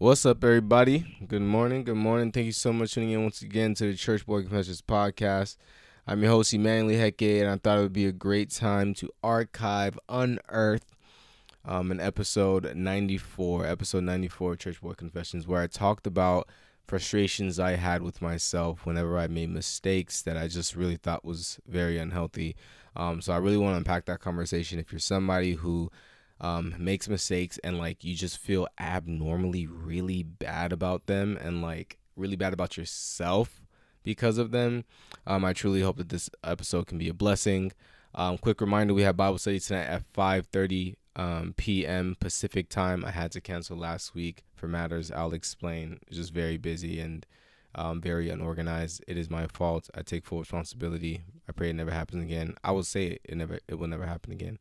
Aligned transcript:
What's 0.00 0.24
up, 0.24 0.42
everybody? 0.42 1.18
Good 1.28 1.42
morning. 1.42 1.84
Good 1.84 1.94
morning. 1.94 2.32
Thank 2.32 2.46
you 2.46 2.52
so 2.52 2.72
much 2.72 2.88
for 2.88 2.94
tuning 2.94 3.10
in 3.10 3.22
once 3.22 3.42
again 3.42 3.74
to 3.74 3.84
the 3.84 3.94
Church 3.94 4.24
Boy 4.24 4.40
Confessions 4.40 4.80
podcast. 4.80 5.58
I'm 6.06 6.22
your 6.22 6.30
host, 6.30 6.54
Emmanuel 6.54 6.98
Heke, 6.98 7.42
and 7.42 7.50
I 7.50 7.56
thought 7.58 7.76
it 7.76 7.82
would 7.82 7.92
be 7.92 8.06
a 8.06 8.10
great 8.10 8.48
time 8.48 8.94
to 8.94 9.10
archive, 9.22 9.98
unearth 10.08 10.96
um, 11.66 11.90
an 11.90 12.00
episode 12.00 12.74
94, 12.74 13.66
episode 13.66 14.04
94 14.04 14.56
Church 14.56 14.80
Boy 14.80 14.94
Confessions, 14.94 15.46
where 15.46 15.60
I 15.60 15.66
talked 15.66 16.06
about 16.06 16.48
frustrations 16.86 17.60
I 17.60 17.72
had 17.72 18.00
with 18.00 18.22
myself 18.22 18.86
whenever 18.86 19.18
I 19.18 19.26
made 19.26 19.50
mistakes 19.50 20.22
that 20.22 20.38
I 20.38 20.48
just 20.48 20.76
really 20.76 20.96
thought 20.96 21.26
was 21.26 21.60
very 21.68 21.98
unhealthy. 21.98 22.56
Um, 22.96 23.20
so 23.20 23.34
I 23.34 23.36
really 23.36 23.58
want 23.58 23.74
to 23.74 23.76
unpack 23.76 24.06
that 24.06 24.20
conversation. 24.20 24.78
If 24.78 24.92
you're 24.92 24.98
somebody 24.98 25.52
who 25.56 25.90
um, 26.40 26.74
makes 26.78 27.08
mistakes 27.08 27.58
and 27.62 27.78
like 27.78 28.04
you 28.04 28.14
just 28.14 28.38
feel 28.38 28.66
abnormally 28.78 29.66
really 29.66 30.22
bad 30.22 30.72
about 30.72 31.06
them 31.06 31.38
and 31.40 31.62
like 31.62 31.98
really 32.16 32.36
bad 32.36 32.52
about 32.52 32.76
yourself 32.76 33.60
because 34.02 34.38
of 34.38 34.50
them, 34.50 34.84
um, 35.26 35.44
I 35.44 35.52
truly 35.52 35.82
hope 35.82 35.98
that 35.98 36.08
this 36.08 36.30
episode 36.42 36.86
can 36.86 36.98
be 36.98 37.08
a 37.08 37.14
blessing. 37.14 37.72
Um, 38.14 38.38
quick 38.38 38.60
reminder: 38.60 38.94
we 38.94 39.02
have 39.02 39.16
Bible 39.16 39.38
study 39.38 39.60
tonight 39.60 39.84
at 39.84 40.12
5:30 40.12 40.96
um, 41.16 41.54
p.m. 41.56 42.16
Pacific 42.18 42.68
time. 42.68 43.04
I 43.04 43.10
had 43.10 43.32
to 43.32 43.40
cancel 43.40 43.76
last 43.76 44.14
week 44.14 44.44
for 44.54 44.68
matters 44.68 45.10
I'll 45.10 45.34
explain. 45.34 46.00
Just 46.10 46.32
very 46.32 46.56
busy 46.56 47.00
and 47.00 47.26
um, 47.74 48.00
very 48.00 48.30
unorganized. 48.30 49.04
It 49.06 49.16
is 49.16 49.30
my 49.30 49.46
fault. 49.46 49.90
I 49.94 50.02
take 50.02 50.24
full 50.24 50.40
responsibility. 50.40 51.22
I 51.48 51.52
pray 51.52 51.70
it 51.70 51.76
never 51.76 51.92
happens 51.92 52.24
again. 52.24 52.54
I 52.64 52.72
will 52.72 52.82
say 52.82 53.06
it, 53.06 53.20
it 53.24 53.36
never 53.36 53.58
it 53.68 53.74
will 53.74 53.88
never 53.88 54.06
happen 54.06 54.32
again. 54.32 54.58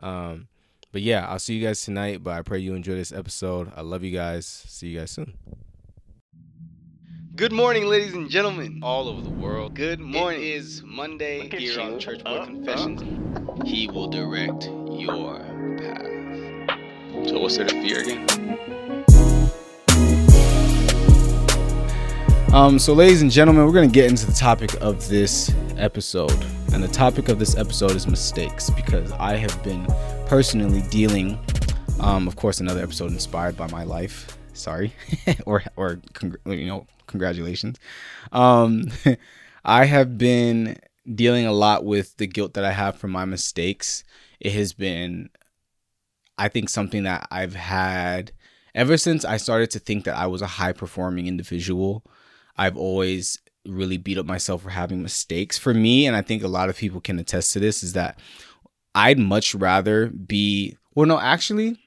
Um, 0.00 0.48
but 0.92 1.02
yeah, 1.02 1.26
I'll 1.26 1.38
see 1.38 1.54
you 1.54 1.66
guys 1.66 1.82
tonight. 1.82 2.22
But 2.22 2.34
I 2.34 2.42
pray 2.42 2.58
you 2.58 2.74
enjoy 2.74 2.94
this 2.94 3.12
episode. 3.12 3.72
I 3.76 3.82
love 3.82 4.02
you 4.02 4.10
guys. 4.12 4.46
See 4.46 4.88
you 4.88 5.00
guys 5.00 5.10
soon. 5.10 5.34
Good 7.36 7.52
morning, 7.52 7.86
ladies 7.86 8.14
and 8.14 8.28
gentlemen. 8.28 8.80
All 8.82 9.08
over 9.08 9.20
the 9.20 9.30
world. 9.30 9.74
Good 9.74 10.00
morning. 10.00 10.40
It 10.42 10.46
is 10.48 10.82
Monday 10.84 11.48
here 11.48 11.60
you. 11.60 11.80
on 11.80 11.98
Church 12.00 12.24
Boy 12.24 12.30
Uh, 12.30 12.46
Confessions. 12.46 13.02
He 13.64 13.86
will 13.88 14.08
direct 14.08 14.64
your 14.64 15.38
path. 15.78 17.28
So 17.28 17.38
what's 17.38 17.56
there 17.56 17.66
to 17.66 17.82
fear 17.82 18.00
again? 18.00 18.26
Um, 22.52 22.78
so 22.78 22.94
ladies 22.94 23.22
and 23.22 23.30
gentlemen, 23.30 23.66
we're 23.66 23.72
gonna 23.72 23.86
get 23.86 24.06
into 24.10 24.26
the 24.26 24.32
topic 24.32 24.70
of 24.80 25.06
this 25.08 25.54
episode. 25.76 26.44
And 26.72 26.82
the 26.82 26.88
topic 26.88 27.28
of 27.28 27.38
this 27.38 27.56
episode 27.56 27.92
is 27.92 28.06
mistakes 28.08 28.68
because 28.70 29.12
I 29.12 29.36
have 29.36 29.62
been 29.62 29.86
personally 30.28 30.82
dealing 30.90 31.38
um, 32.00 32.28
of 32.28 32.36
course 32.36 32.60
another 32.60 32.82
episode 32.82 33.10
inspired 33.12 33.56
by 33.56 33.66
my 33.68 33.82
life. 33.82 34.38
Sorry. 34.52 34.92
or 35.46 35.62
or 35.74 35.96
congr- 36.12 36.58
you 36.58 36.66
know, 36.66 36.86
congratulations. 37.06 37.78
Um 38.30 38.88
I 39.64 39.86
have 39.86 40.18
been 40.18 40.78
dealing 41.12 41.46
a 41.46 41.52
lot 41.52 41.84
with 41.84 42.16
the 42.18 42.26
guilt 42.26 42.54
that 42.54 42.64
I 42.64 42.72
have 42.72 42.98
from 42.98 43.10
my 43.10 43.24
mistakes. 43.24 44.04
It 44.38 44.52
has 44.52 44.74
been 44.74 45.30
I 46.36 46.48
think 46.48 46.68
something 46.68 47.04
that 47.04 47.26
I've 47.30 47.54
had 47.54 48.32
ever 48.74 48.98
since 48.98 49.24
I 49.24 49.38
started 49.38 49.70
to 49.72 49.78
think 49.78 50.04
that 50.04 50.16
I 50.16 50.26
was 50.26 50.42
a 50.42 50.46
high 50.46 50.72
performing 50.72 51.26
individual. 51.26 52.04
I've 52.56 52.76
always 52.76 53.38
really 53.66 53.96
beat 53.96 54.18
up 54.18 54.26
myself 54.26 54.62
for 54.62 54.70
having 54.70 55.02
mistakes. 55.02 55.58
For 55.58 55.74
me, 55.74 56.06
and 56.06 56.14
I 56.16 56.22
think 56.22 56.42
a 56.42 56.48
lot 56.48 56.68
of 56.68 56.76
people 56.76 57.00
can 57.00 57.18
attest 57.18 57.52
to 57.52 57.60
this, 57.60 57.82
is 57.82 57.92
that 57.92 58.18
I'd 58.94 59.18
much 59.18 59.54
rather 59.54 60.08
be, 60.08 60.76
well, 60.94 61.06
no, 61.06 61.20
actually, 61.20 61.78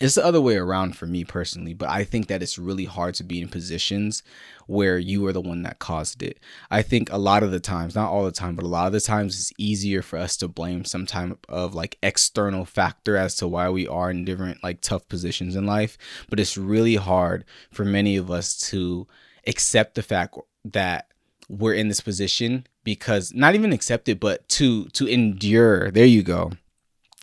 it's 0.00 0.14
the 0.14 0.24
other 0.24 0.40
way 0.40 0.56
around 0.56 0.96
for 0.96 1.06
me 1.06 1.24
personally, 1.24 1.74
but 1.74 1.88
I 1.88 2.04
think 2.04 2.28
that 2.28 2.42
it's 2.42 2.58
really 2.58 2.84
hard 2.84 3.14
to 3.14 3.24
be 3.24 3.40
in 3.40 3.48
positions 3.48 4.22
where 4.66 4.98
you 4.98 5.26
are 5.26 5.32
the 5.32 5.40
one 5.40 5.62
that 5.62 5.80
caused 5.80 6.22
it. 6.22 6.38
I 6.70 6.82
think 6.82 7.10
a 7.10 7.18
lot 7.18 7.42
of 7.42 7.50
the 7.50 7.58
times, 7.58 7.94
not 7.94 8.10
all 8.10 8.24
the 8.24 8.30
time, 8.30 8.54
but 8.54 8.64
a 8.64 8.68
lot 8.68 8.86
of 8.86 8.92
the 8.92 9.00
times 9.00 9.34
it's 9.34 9.52
easier 9.58 10.02
for 10.02 10.18
us 10.18 10.36
to 10.36 10.48
blame 10.48 10.84
some 10.84 11.06
type 11.06 11.44
of 11.48 11.74
like 11.74 11.98
external 12.02 12.64
factor 12.64 13.16
as 13.16 13.34
to 13.36 13.48
why 13.48 13.68
we 13.70 13.88
are 13.88 14.10
in 14.10 14.24
different 14.24 14.62
like 14.62 14.80
tough 14.80 15.08
positions 15.08 15.56
in 15.56 15.66
life. 15.66 15.98
But 16.28 16.38
it's 16.38 16.56
really 16.56 16.96
hard 16.96 17.44
for 17.72 17.84
many 17.84 18.16
of 18.16 18.30
us 18.30 18.56
to 18.70 19.06
accept 19.46 19.94
the 19.94 20.02
fact 20.02 20.36
that 20.64 21.08
we're 21.48 21.74
in 21.74 21.88
this 21.88 22.00
position 22.00 22.66
because 22.88 23.34
not 23.34 23.54
even 23.54 23.72
accept 23.72 24.08
it, 24.08 24.18
but 24.18 24.48
to 24.48 24.86
to 24.86 25.06
endure. 25.06 25.90
There 25.90 26.06
you 26.06 26.22
go. 26.22 26.52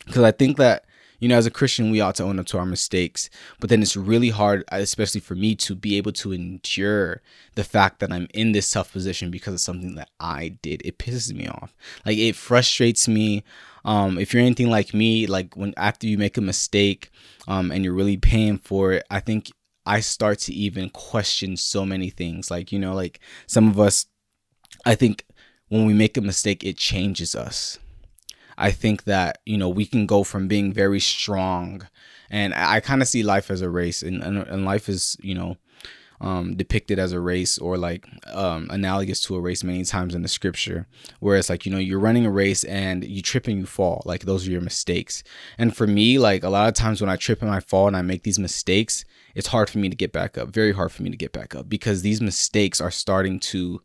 Because 0.06 0.22
I 0.22 0.30
think 0.30 0.58
that 0.58 0.84
you 1.18 1.28
know, 1.28 1.36
as 1.36 1.46
a 1.46 1.50
Christian, 1.50 1.90
we 1.90 2.00
ought 2.00 2.14
to 2.16 2.24
own 2.24 2.38
up 2.38 2.46
to 2.46 2.58
our 2.58 2.66
mistakes. 2.66 3.30
But 3.58 3.70
then 3.70 3.82
it's 3.82 3.96
really 3.96 4.28
hard, 4.28 4.64
especially 4.68 5.20
for 5.20 5.34
me, 5.34 5.54
to 5.56 5.74
be 5.74 5.96
able 5.96 6.12
to 6.12 6.32
endure 6.32 7.22
the 7.54 7.64
fact 7.64 8.00
that 8.00 8.12
I'm 8.12 8.28
in 8.34 8.52
this 8.52 8.70
tough 8.70 8.92
position 8.92 9.30
because 9.30 9.54
of 9.54 9.60
something 9.60 9.94
that 9.94 10.10
I 10.20 10.58
did. 10.62 10.82
It 10.84 10.98
pisses 10.98 11.32
me 11.32 11.48
off. 11.48 11.74
Like 12.04 12.18
it 12.18 12.36
frustrates 12.36 13.08
me. 13.08 13.44
Um, 13.84 14.18
if 14.18 14.32
you're 14.32 14.42
anything 14.42 14.70
like 14.70 14.92
me, 14.94 15.26
like 15.26 15.56
when 15.56 15.72
after 15.76 16.06
you 16.06 16.18
make 16.18 16.36
a 16.36 16.42
mistake, 16.42 17.10
um, 17.48 17.72
and 17.72 17.82
you're 17.82 17.94
really 17.94 18.18
paying 18.18 18.58
for 18.58 18.92
it, 18.92 19.06
I 19.10 19.20
think 19.20 19.50
I 19.86 20.00
start 20.00 20.38
to 20.40 20.52
even 20.52 20.90
question 20.90 21.56
so 21.56 21.86
many 21.86 22.10
things. 22.10 22.50
Like 22.50 22.72
you 22.72 22.78
know, 22.78 22.94
like 22.94 23.20
some 23.46 23.68
of 23.68 23.80
us, 23.80 24.06
I 24.84 24.96
think 24.96 25.24
when 25.68 25.86
we 25.86 25.94
make 25.94 26.16
a 26.16 26.20
mistake, 26.20 26.64
it 26.64 26.76
changes 26.76 27.34
us. 27.34 27.78
I 28.58 28.70
think 28.70 29.04
that 29.04 29.38
you 29.44 29.58
know 29.58 29.68
we 29.68 29.86
can 29.86 30.06
go 30.06 30.24
from 30.24 30.48
being 30.48 30.72
very 30.72 31.00
strong, 31.00 31.86
and 32.30 32.54
I, 32.54 32.80
kind 32.80 33.02
of 33.02 33.08
see 33.08 33.22
life 33.22 33.50
as 33.50 33.60
a 33.60 33.68
race, 33.68 34.02
and, 34.02 34.22
and 34.22 34.38
and 34.38 34.64
life 34.64 34.88
is 34.88 35.16
you 35.20 35.34
know 35.34 35.56
um, 36.20 36.56
depicted 36.56 36.98
as 36.98 37.12
a 37.12 37.20
race 37.20 37.58
or 37.58 37.76
like 37.76 38.06
um, 38.32 38.68
analogous 38.70 39.20
to 39.22 39.36
a 39.36 39.40
race 39.40 39.62
many 39.62 39.84
times 39.84 40.14
in 40.14 40.22
the 40.22 40.28
scripture, 40.28 40.86
where 41.20 41.36
it's 41.36 41.50
like 41.50 41.66
you 41.66 41.72
know 41.72 41.78
you're 41.78 41.98
running 41.98 42.24
a 42.24 42.30
race 42.30 42.64
and 42.64 43.04
you 43.04 43.20
trip 43.20 43.46
and 43.46 43.58
you 43.58 43.66
fall, 43.66 44.02
like 44.06 44.24
those 44.24 44.46
are 44.48 44.50
your 44.50 44.62
mistakes. 44.62 45.22
And 45.58 45.76
for 45.76 45.86
me, 45.86 46.18
like 46.18 46.42
a 46.42 46.48
lot 46.48 46.68
of 46.68 46.74
times 46.74 47.00
when 47.00 47.10
I 47.10 47.16
trip 47.16 47.42
and 47.42 47.50
I 47.50 47.60
fall 47.60 47.88
and 47.88 47.96
I 47.96 48.02
make 48.02 48.22
these 48.22 48.38
mistakes, 48.38 49.04
it's 49.34 49.48
hard 49.48 49.68
for 49.68 49.78
me 49.78 49.90
to 49.90 49.96
get 49.96 50.12
back 50.12 50.38
up, 50.38 50.48
very 50.48 50.72
hard 50.72 50.92
for 50.92 51.02
me 51.02 51.10
to 51.10 51.16
get 51.16 51.32
back 51.32 51.54
up 51.54 51.68
because 51.68 52.00
these 52.00 52.22
mistakes 52.22 52.80
are 52.80 52.90
starting 52.90 53.38
to 53.40 53.82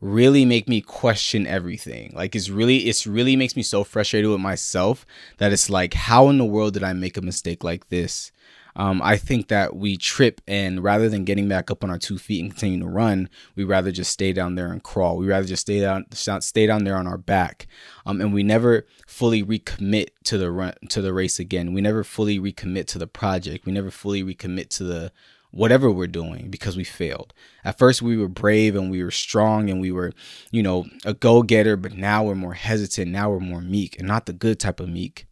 really 0.00 0.44
make 0.44 0.68
me 0.68 0.80
question 0.80 1.46
everything. 1.46 2.12
Like 2.14 2.36
it's 2.36 2.50
really 2.50 2.88
it's 2.88 3.06
really 3.06 3.36
makes 3.36 3.56
me 3.56 3.62
so 3.62 3.84
frustrated 3.84 4.30
with 4.30 4.40
myself 4.40 5.06
that 5.38 5.52
it's 5.52 5.70
like 5.70 5.94
how 5.94 6.28
in 6.28 6.38
the 6.38 6.44
world 6.44 6.74
did 6.74 6.82
I 6.82 6.92
make 6.92 7.16
a 7.16 7.22
mistake 7.22 7.64
like 7.64 7.88
this? 7.88 8.32
Um, 8.78 9.00
I 9.02 9.16
think 9.16 9.48
that 9.48 9.74
we 9.74 9.96
trip 9.96 10.42
and 10.46 10.84
rather 10.84 11.08
than 11.08 11.24
getting 11.24 11.48
back 11.48 11.70
up 11.70 11.82
on 11.82 11.90
our 11.90 11.98
two 11.98 12.18
feet 12.18 12.42
and 12.42 12.50
continue 12.50 12.80
to 12.80 12.86
run, 12.86 13.30
we 13.54 13.64
rather 13.64 13.90
just 13.90 14.12
stay 14.12 14.34
down 14.34 14.54
there 14.54 14.70
and 14.70 14.82
crawl. 14.82 15.16
We 15.16 15.26
rather 15.26 15.46
just 15.46 15.62
stay 15.62 15.80
down 15.80 16.04
stay 16.12 16.66
down 16.66 16.84
there 16.84 16.96
on 16.96 17.06
our 17.06 17.16
back. 17.16 17.66
Um, 18.04 18.20
and 18.20 18.34
we 18.34 18.42
never 18.42 18.86
fully 19.06 19.42
recommit 19.42 20.08
to 20.24 20.36
the 20.36 20.50
run 20.50 20.74
to 20.90 21.00
the 21.00 21.14
race 21.14 21.38
again. 21.38 21.72
We 21.72 21.80
never 21.80 22.04
fully 22.04 22.38
recommit 22.38 22.86
to 22.88 22.98
the 22.98 23.06
project. 23.06 23.64
We 23.64 23.72
never 23.72 23.90
fully 23.90 24.22
recommit 24.22 24.68
to 24.76 24.84
the 24.84 25.12
whatever 25.56 25.90
we're 25.90 26.06
doing 26.06 26.50
because 26.50 26.76
we 26.76 26.84
failed. 26.84 27.32
At 27.64 27.78
first, 27.78 28.02
we 28.02 28.16
were 28.16 28.28
brave 28.28 28.76
and 28.76 28.90
we 28.90 29.02
were 29.02 29.10
strong 29.10 29.70
and 29.70 29.80
we 29.80 29.90
were, 29.90 30.12
you 30.50 30.62
know, 30.62 30.84
a 31.04 31.14
go 31.14 31.42
getter, 31.42 31.76
but 31.76 31.94
now 31.94 32.24
we're 32.24 32.34
more 32.34 32.52
hesitant. 32.52 33.10
Now 33.10 33.30
we're 33.30 33.40
more 33.40 33.62
meek 33.62 33.98
and 33.98 34.06
not 34.06 34.26
the 34.26 34.34
good 34.34 34.60
type 34.60 34.80
of 34.80 34.88
meek. 34.88 35.26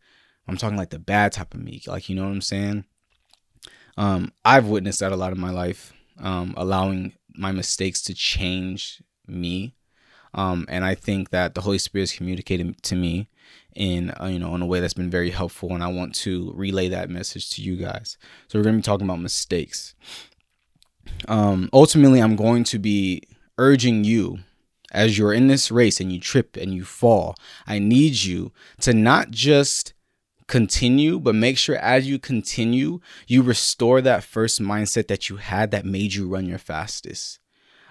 I'm 0.49 0.57
talking 0.57 0.79
like 0.79 0.91
the 0.91 0.99
bad 0.99 1.33
type 1.33 1.53
of 1.53 1.61
meek. 1.61 1.87
Like, 1.87 2.09
you 2.09 2.17
know 2.17 2.25
what 2.25 2.33
I'm 2.33 2.41
saying? 2.41 2.85
Um, 3.97 4.33
I've 4.45 4.67
witnessed 4.67 5.01
that 5.01 5.13
a 5.13 5.17
lot 5.17 5.33
in 5.33 5.41
my 5.41 5.51
life, 5.51 5.93
um, 6.19 6.55
allowing 6.57 7.13
my 7.35 7.53
mistakes 7.53 8.01
to 8.03 8.15
change 8.15 9.03
me. 9.27 9.75
Um, 10.33 10.67
and 10.69 10.85
I 10.85 10.95
think 10.95 11.31
that 11.31 11.55
the 11.55 11.61
Holy 11.61 11.79
Spirit 11.79 12.11
has 12.11 12.17
communicated 12.17 12.83
to 12.83 12.97
me 12.97 13.29
in 13.75 14.13
uh, 14.21 14.27
you 14.27 14.39
know 14.39 14.55
in 14.55 14.63
a 14.63 14.67
way 14.67 14.81
that's 14.81 14.95
been 14.95 15.11
very 15.11 15.31
helpful 15.31 15.73
and 15.75 15.83
I 15.83 15.89
want 15.89 16.15
to 16.17 16.53
relay 16.55 16.89
that 16.89 17.11
message 17.11 17.51
to 17.51 17.63
you 17.63 17.77
guys. 17.77 18.17
So 18.49 18.59
we're 18.59 18.65
going 18.65 18.77
to 18.77 18.79
be 18.79 18.83
talking 18.83 19.07
about 19.07 19.21
mistakes. 19.21 19.95
Um 21.29 21.69
ultimately 21.73 22.21
I'm 22.21 22.37
going 22.37 22.65
to 22.65 22.79
be 22.79 23.23
urging 23.59 24.05
you 24.05 24.39
as 24.93 25.19
you're 25.19 25.33
in 25.33 25.49
this 25.49 25.71
race 25.71 26.01
and 26.01 26.13
you 26.13 26.21
trip 26.21 26.57
and 26.57 26.73
you 26.73 26.85
fall. 26.85 27.35
I 27.67 27.79
need 27.79 28.23
you 28.23 28.53
to 28.81 28.95
not 28.95 29.31
just 29.31 29.93
continue 30.47 31.19
but 31.19 31.35
make 31.35 31.57
sure 31.57 31.77
as 31.77 32.07
you 32.07 32.19
continue 32.19 33.01
you 33.27 33.43
restore 33.43 34.03
that 34.03 34.23
first 34.23 34.61
mindset 34.61 35.09
that 35.09 35.31
you 35.31 35.37
had 35.37 35.71
that 35.71 35.87
made 35.87 36.15
you 36.15 36.29
run 36.29 36.47
your 36.47 36.59
fastest. 36.59 37.39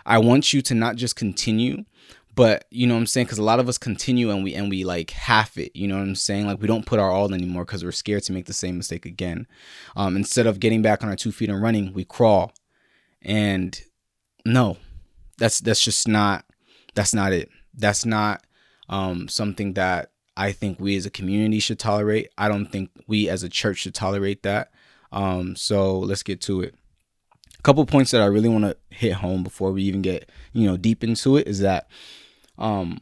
I 0.06 0.18
want 0.18 0.54
you 0.54 0.62
to 0.64 0.76
not 0.76 0.96
just 0.96 1.16
continue 1.16 1.86
but 2.36 2.66
you 2.70 2.88
know 2.88 2.96
what 2.96 3.02
i'm 3.02 3.08
saying? 3.08 3.26
Because 3.26 3.38
a 3.38 3.44
lot 3.44 3.60
of 3.60 3.70
us 3.70 3.78
continue 3.78 4.32
and 4.32 4.44
we 4.44 4.54
and 4.54 4.70
we 4.70 4.84
like 4.84 5.12
half 5.12 5.58
it 5.58 5.72
you 5.76 5.88
know 5.88 5.96
what 5.96 6.04
i'm 6.04 6.16
saying? 6.16 6.48
Like 6.48 6.62
we 6.62 6.68
don't 6.68 6.86
put 6.86 7.00
our 7.00 7.12
all 7.12 7.34
anymore 7.34 7.66
because 7.66 7.84
we're 7.84 7.92
scared 7.92 8.24
to 8.24 8.34
make 8.34 8.46
the 8.46 8.54
same 8.54 8.78
mistake 8.78 9.06
again. 9.06 9.48
Um, 9.96 10.16
instead 10.16 10.48
of 10.48 10.60
getting 10.60 10.82
back 10.82 11.04
on 11.04 11.10
our 11.10 11.16
two 11.16 11.32
feet 11.32 11.50
and 11.50 11.62
running 11.62 11.94
we 11.94 12.06
crawl. 12.06 12.54
And 13.22 13.80
no 14.46 14.78
that's 15.38 15.60
that's 15.60 15.84
just 15.84 16.08
not 16.08 16.46
that's 16.96 17.14
not 17.14 17.34
it. 17.34 17.50
That's 17.74 18.06
not 18.06 18.46
um, 18.90 19.28
something 19.28 19.74
that 19.74 20.12
i 20.36 20.52
think 20.52 20.80
we 20.80 20.96
as 20.96 21.06
a 21.06 21.12
community 21.12 21.60
should 21.60 21.80
tolerate. 21.80 22.30
I 22.38 22.48
don't 22.48 22.66
think 22.66 22.90
we 23.08 23.30
as 23.30 23.44
a 23.44 23.50
church 23.50 23.80
should 23.80 23.96
tolerate 23.96 24.44
that. 24.44 24.72
Um, 25.12 25.56
so 25.56 26.00
let's 26.00 26.24
get 26.24 26.42
to 26.42 26.62
it. 26.62 26.76
A 27.58 27.62
couple 27.62 27.86
points 27.86 28.12
that 28.12 28.22
I 28.22 28.26
really 28.26 28.50
want 28.50 28.66
to 28.66 28.76
hit 28.90 29.14
home 29.14 29.44
before 29.44 29.72
we 29.72 29.84
even 29.84 30.02
get 30.02 30.30
you 30.52 30.68
know 30.68 30.78
deep 30.78 31.04
into 31.04 31.38
it 31.38 31.48
is 31.48 31.60
that 31.60 31.88
um 32.58 33.00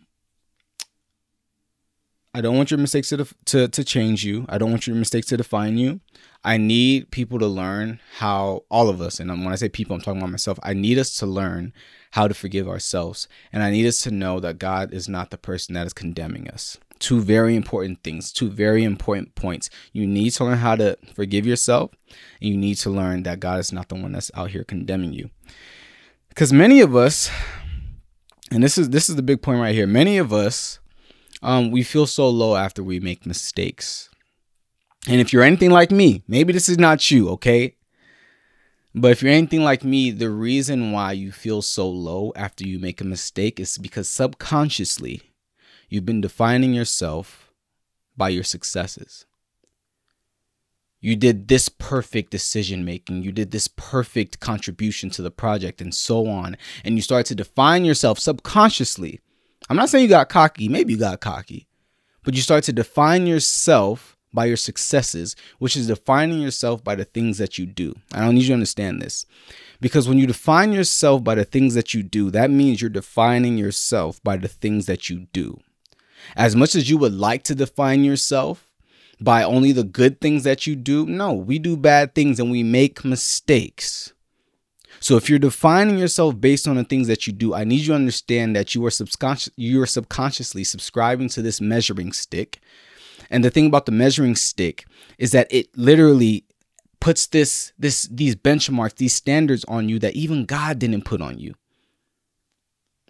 I 2.33 2.39
don't 2.39 2.55
want 2.55 2.71
your 2.71 2.77
mistakes 2.77 3.09
to, 3.09 3.17
def- 3.17 3.33
to 3.45 3.67
to 3.67 3.83
change 3.83 4.23
you. 4.23 4.45
I 4.47 4.57
don't 4.57 4.71
want 4.71 4.87
your 4.87 4.95
mistakes 4.95 5.27
to 5.27 5.37
define 5.37 5.77
you. 5.77 5.99
I 6.45 6.55
need 6.57 7.11
people 7.11 7.39
to 7.39 7.45
learn 7.45 7.99
how 8.19 8.63
all 8.71 8.89
of 8.89 9.01
us, 9.01 9.19
and 9.19 9.29
when 9.29 9.51
I 9.51 9.55
say 9.55 9.67
people, 9.67 9.95
I'm 9.95 10.01
talking 10.01 10.21
about 10.21 10.31
myself. 10.31 10.57
I 10.63 10.73
need 10.73 10.97
us 10.97 11.15
to 11.17 11.25
learn 11.25 11.73
how 12.11 12.27
to 12.29 12.33
forgive 12.33 12.69
ourselves, 12.69 13.27
and 13.51 13.61
I 13.61 13.69
need 13.69 13.85
us 13.85 14.01
to 14.03 14.11
know 14.11 14.39
that 14.39 14.59
God 14.59 14.93
is 14.93 15.09
not 15.09 15.29
the 15.29 15.37
person 15.37 15.73
that 15.75 15.85
is 15.85 15.93
condemning 15.93 16.47
us. 16.47 16.77
Two 16.99 17.19
very 17.19 17.55
important 17.55 18.01
things, 18.01 18.31
two 18.31 18.49
very 18.49 18.83
important 18.85 19.35
points. 19.35 19.69
You 19.91 20.07
need 20.07 20.29
to 20.31 20.45
learn 20.45 20.59
how 20.59 20.75
to 20.77 20.97
forgive 21.13 21.45
yourself, 21.45 21.91
and 22.39 22.49
you 22.49 22.57
need 22.57 22.75
to 22.75 22.89
learn 22.89 23.23
that 23.23 23.41
God 23.41 23.59
is 23.59 23.73
not 23.73 23.89
the 23.89 23.95
one 23.95 24.13
that's 24.13 24.31
out 24.35 24.51
here 24.51 24.63
condemning 24.63 25.11
you. 25.11 25.31
Because 26.29 26.53
many 26.53 26.79
of 26.79 26.95
us, 26.95 27.29
and 28.51 28.63
this 28.63 28.77
is 28.77 28.89
this 28.89 29.09
is 29.09 29.15
the 29.15 29.23
big 29.23 29.41
point 29.41 29.61
right 29.61 29.73
here. 29.73 29.87
Many 29.87 30.17
of 30.17 30.33
us 30.33 30.79
um, 31.41 31.71
we 31.71 31.83
feel 31.83 32.05
so 32.05 32.29
low 32.29 32.55
after 32.55 32.83
we 32.83 32.99
make 32.99 33.25
mistakes. 33.25 34.09
And 35.07 35.19
if 35.19 35.33
you're 35.33 35.41
anything 35.41 35.71
like 35.71 35.89
me, 35.89 36.23
maybe 36.27 36.53
this 36.53 36.69
is 36.69 36.77
not 36.77 37.09
you, 37.09 37.29
okay? 37.29 37.75
But 38.93 39.11
if 39.11 39.23
you're 39.23 39.31
anything 39.31 39.63
like 39.63 39.83
me, 39.83 40.11
the 40.11 40.29
reason 40.29 40.91
why 40.91 41.13
you 41.13 41.31
feel 41.31 41.61
so 41.61 41.89
low 41.89 42.33
after 42.35 42.67
you 42.67 42.77
make 42.77 43.01
a 43.01 43.05
mistake 43.05 43.59
is 43.59 43.77
because 43.77 44.07
subconsciously 44.07 45.21
you've 45.89 46.05
been 46.05 46.21
defining 46.21 46.73
yourself 46.73 47.51
by 48.15 48.29
your 48.29 48.43
successes. 48.43 49.25
You 51.01 51.15
did 51.15 51.47
this 51.47 51.67
perfect 51.67 52.31
decision 52.31 52.85
making, 52.85 53.23
you 53.23 53.31
did 53.31 53.51
this 53.51 53.67
perfect 53.67 54.39
contribution 54.39 55.09
to 55.11 55.21
the 55.21 55.31
project, 55.31 55.81
and 55.81 55.93
so 55.93 56.27
on. 56.27 56.55
And 56.85 56.95
you 56.95 57.01
start 57.01 57.25
to 57.27 57.35
define 57.35 57.85
yourself 57.85 58.19
subconsciously 58.19 59.19
I'm 59.69 59.77
not 59.77 59.89
saying 59.89 60.03
you 60.03 60.09
got 60.09 60.29
cocky, 60.29 60.67
maybe 60.67 60.93
you 60.93 60.99
got 60.99 61.21
cocky, 61.21 61.67
but 62.23 62.33
you 62.33 62.41
start 62.41 62.63
to 62.65 62.73
define 62.73 63.27
yourself 63.27 64.17
by 64.33 64.45
your 64.45 64.57
successes, 64.57 65.35
which 65.59 65.75
is 65.75 65.87
defining 65.87 66.41
yourself 66.41 66.83
by 66.83 66.95
the 66.95 67.05
things 67.05 67.37
that 67.37 67.57
you 67.57 67.65
do. 67.65 67.93
I 68.13 68.21
don't 68.21 68.35
need 68.35 68.41
you 68.41 68.47
to 68.47 68.53
understand 68.53 69.01
this. 69.01 69.25
Because 69.79 70.07
when 70.07 70.17
you 70.17 70.27
define 70.27 70.73
yourself 70.73 71.23
by 71.23 71.35
the 71.35 71.45
things 71.45 71.73
that 71.75 71.93
you 71.93 72.01
do, 72.01 72.31
that 72.31 72.49
means 72.49 72.81
you're 72.81 72.89
defining 72.89 73.57
yourself 73.57 74.23
by 74.23 74.37
the 74.37 74.47
things 74.47 74.85
that 74.85 75.09
you 75.09 75.27
do. 75.33 75.59
As 76.35 76.55
much 76.55 76.75
as 76.75 76.89
you 76.89 76.97
would 76.97 77.13
like 77.13 77.43
to 77.43 77.55
define 77.55 78.03
yourself 78.03 78.70
by 79.21 79.43
only 79.43 79.71
the 79.71 79.83
good 79.83 80.19
things 80.19 80.43
that 80.43 80.65
you 80.65 80.75
do, 80.75 81.05
no, 81.05 81.31
we 81.31 81.59
do 81.59 81.77
bad 81.77 82.15
things 82.15 82.39
and 82.39 82.49
we 82.51 82.63
make 82.63 83.05
mistakes. 83.05 84.13
So 84.99 85.15
if 85.15 85.29
you're 85.29 85.39
defining 85.39 85.97
yourself 85.97 86.39
based 86.39 86.67
on 86.67 86.75
the 86.75 86.83
things 86.83 87.07
that 87.07 87.25
you 87.25 87.33
do, 87.33 87.53
I 87.53 87.63
need 87.63 87.81
you 87.81 87.87
to 87.87 87.93
understand 87.93 88.55
that 88.55 88.75
you 88.75 88.85
are 88.85 88.91
subconscious 88.91 89.53
you 89.55 89.81
are 89.81 89.87
subconsciously 89.87 90.63
subscribing 90.63 91.29
to 91.29 91.41
this 91.41 91.61
measuring 91.61 92.11
stick. 92.13 92.59
And 93.29 93.43
the 93.43 93.49
thing 93.49 93.67
about 93.67 93.85
the 93.85 93.91
measuring 93.91 94.35
stick 94.35 94.85
is 95.17 95.31
that 95.31 95.47
it 95.49 95.75
literally 95.77 96.45
puts 96.99 97.27
this 97.27 97.73
this 97.79 98.03
these 98.11 98.35
benchmarks, 98.35 98.95
these 98.95 99.15
standards 99.15 99.63
on 99.67 99.87
you 99.87 99.97
that 99.99 100.15
even 100.15 100.45
God 100.45 100.79
didn't 100.79 101.05
put 101.05 101.21
on 101.21 101.39
you. 101.39 101.55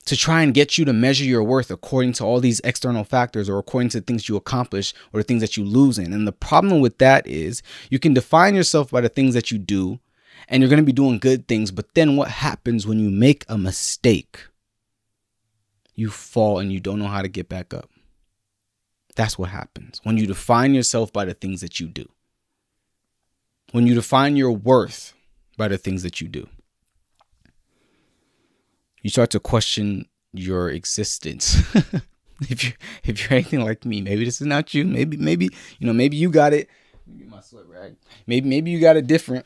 To 0.06 0.18
try 0.18 0.42
and 0.42 0.54
get 0.54 0.78
you 0.78 0.86
to 0.86 0.94
measure 0.94 1.24
your 1.24 1.44
worth 1.44 1.70
according 1.70 2.14
to 2.14 2.26
all 2.26 2.40
these 2.40 2.60
external 2.64 3.04
factors 3.04 3.48
or 3.48 3.60
according 3.60 3.90
to 3.90 4.02
things 4.02 4.28
you 4.28 4.36
accomplish 4.36 4.94
or 5.14 5.20
the 5.20 5.24
things 5.24 5.42
that 5.42 5.58
you 5.58 5.64
lose 5.64 6.00
in. 6.00 6.12
And 6.12 6.28
the 6.28 6.32
problem 6.32 6.82
with 6.82 6.98
that 6.98 7.26
is 7.28 7.62
you 7.90 8.00
can 8.00 8.14
define 8.14 8.56
yourself 8.56 8.90
by 8.90 9.02
the 9.02 9.10
things 9.10 9.36
that 9.36 9.52
you 9.52 9.60
do 9.60 10.00
and 10.48 10.62
you're 10.62 10.70
going 10.70 10.82
to 10.82 10.86
be 10.86 10.92
doing 10.92 11.20
good 11.20 11.48
things. 11.48 11.72
But 11.72 11.94
then 11.94 12.16
what 12.16 12.30
happens 12.30 12.88
when 12.88 13.00
you 13.00 13.10
make 13.10 13.46
a 13.48 13.58
mistake? 13.58 14.48
You 15.96 16.10
fall 16.10 16.60
and 16.60 16.72
you 16.72 16.80
don't 16.80 17.00
know 17.00 17.08
how 17.08 17.22
to 17.22 17.28
get 17.28 17.48
back 17.48 17.74
up. 17.74 17.90
That's 19.16 19.38
what 19.38 19.50
happens 19.50 20.00
when 20.04 20.18
you 20.18 20.26
define 20.26 20.74
yourself 20.74 21.12
by 21.12 21.26
the 21.26 21.34
things 21.34 21.62
that 21.62 21.80
you 21.80 21.88
do. 21.88 22.10
When 23.72 23.88
you 23.88 23.94
define 23.94 24.36
your 24.36 24.52
worth 24.52 25.14
by 25.58 25.68
the 25.68 25.78
things 25.78 26.04
that 26.04 26.22
you 26.22 26.28
do. 26.28 26.48
You 29.02 29.10
start 29.10 29.30
to 29.32 29.40
question 29.40 30.06
your 30.34 30.70
existence. 30.70 31.56
if 32.42 32.64
you 32.64 32.74
if 33.04 33.22
you're 33.22 33.34
anything 33.34 33.62
like 33.62 33.86
me, 33.86 34.02
maybe 34.02 34.26
this 34.26 34.42
is 34.42 34.48
not 34.48 34.74
you. 34.74 34.86
Maybe 34.86 35.18
maybe 35.18 35.50
you 35.80 35.88
know 35.88 35.94
maybe 35.94 36.18
you 36.18 36.30
got 36.30 36.54
it. 36.54 36.70
My 37.28 37.42
sweat 37.42 37.66
rag. 37.68 37.96
Maybe 38.28 38.48
maybe 38.48 38.72
you 38.72 38.80
got 38.80 38.98
it 38.98 39.08
different. 39.08 39.46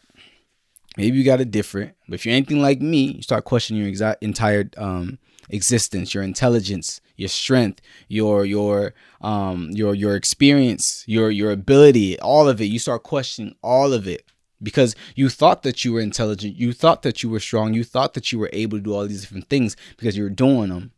Maybe 0.97 1.17
you 1.17 1.25
got 1.25 1.41
it 1.41 1.51
different, 1.51 1.93
but 2.07 2.15
if 2.15 2.25
you're 2.25 2.35
anything 2.35 2.61
like 2.61 2.81
me, 2.81 3.15
you 3.15 3.21
start 3.21 3.43
questioning 3.43 3.83
your 3.83 3.91
exa- 3.91 4.15
entire 4.21 4.69
um, 4.77 5.19
existence, 5.49 6.13
your 6.13 6.23
intelligence, 6.23 7.01
your 7.17 7.27
strength, 7.27 7.81
your 8.07 8.45
your 8.45 8.93
um 9.21 9.71
your 9.71 9.93
your 9.93 10.15
experience, 10.15 11.03
your 11.07 11.31
your 11.31 11.51
ability, 11.51 12.19
all 12.19 12.47
of 12.47 12.61
it. 12.61 12.65
You 12.65 12.79
start 12.79 13.03
questioning 13.03 13.55
all 13.61 13.91
of 13.93 14.07
it 14.07 14.25
because 14.61 14.95
you 15.15 15.29
thought 15.29 15.63
that 15.63 15.83
you 15.83 15.93
were 15.93 15.99
intelligent, 15.99 16.55
you 16.55 16.73
thought 16.73 17.01
that 17.03 17.23
you 17.23 17.29
were 17.29 17.39
strong, 17.39 17.73
you 17.73 17.83
thought 17.83 18.13
that 18.13 18.31
you 18.31 18.39
were 18.39 18.49
able 18.53 18.77
to 18.77 18.83
do 18.83 18.93
all 18.93 19.07
these 19.07 19.21
different 19.21 19.49
things 19.49 19.75
because 19.97 20.17
you 20.17 20.23
were 20.23 20.29
doing 20.29 20.69
them. 20.69 20.91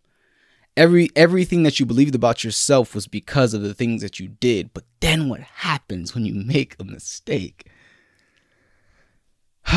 Every 0.76 1.10
everything 1.16 1.64
that 1.64 1.80
you 1.80 1.86
believed 1.86 2.14
about 2.14 2.44
yourself 2.44 2.94
was 2.94 3.08
because 3.08 3.54
of 3.54 3.62
the 3.64 3.74
things 3.74 4.02
that 4.04 4.20
you 4.20 4.28
did. 4.28 4.74
But 4.74 4.84
then 5.00 5.28
what 5.28 5.40
happens 5.40 6.14
when 6.14 6.26
you 6.26 6.36
make 6.36 6.76
a 6.80 6.84
mistake? 6.84 7.68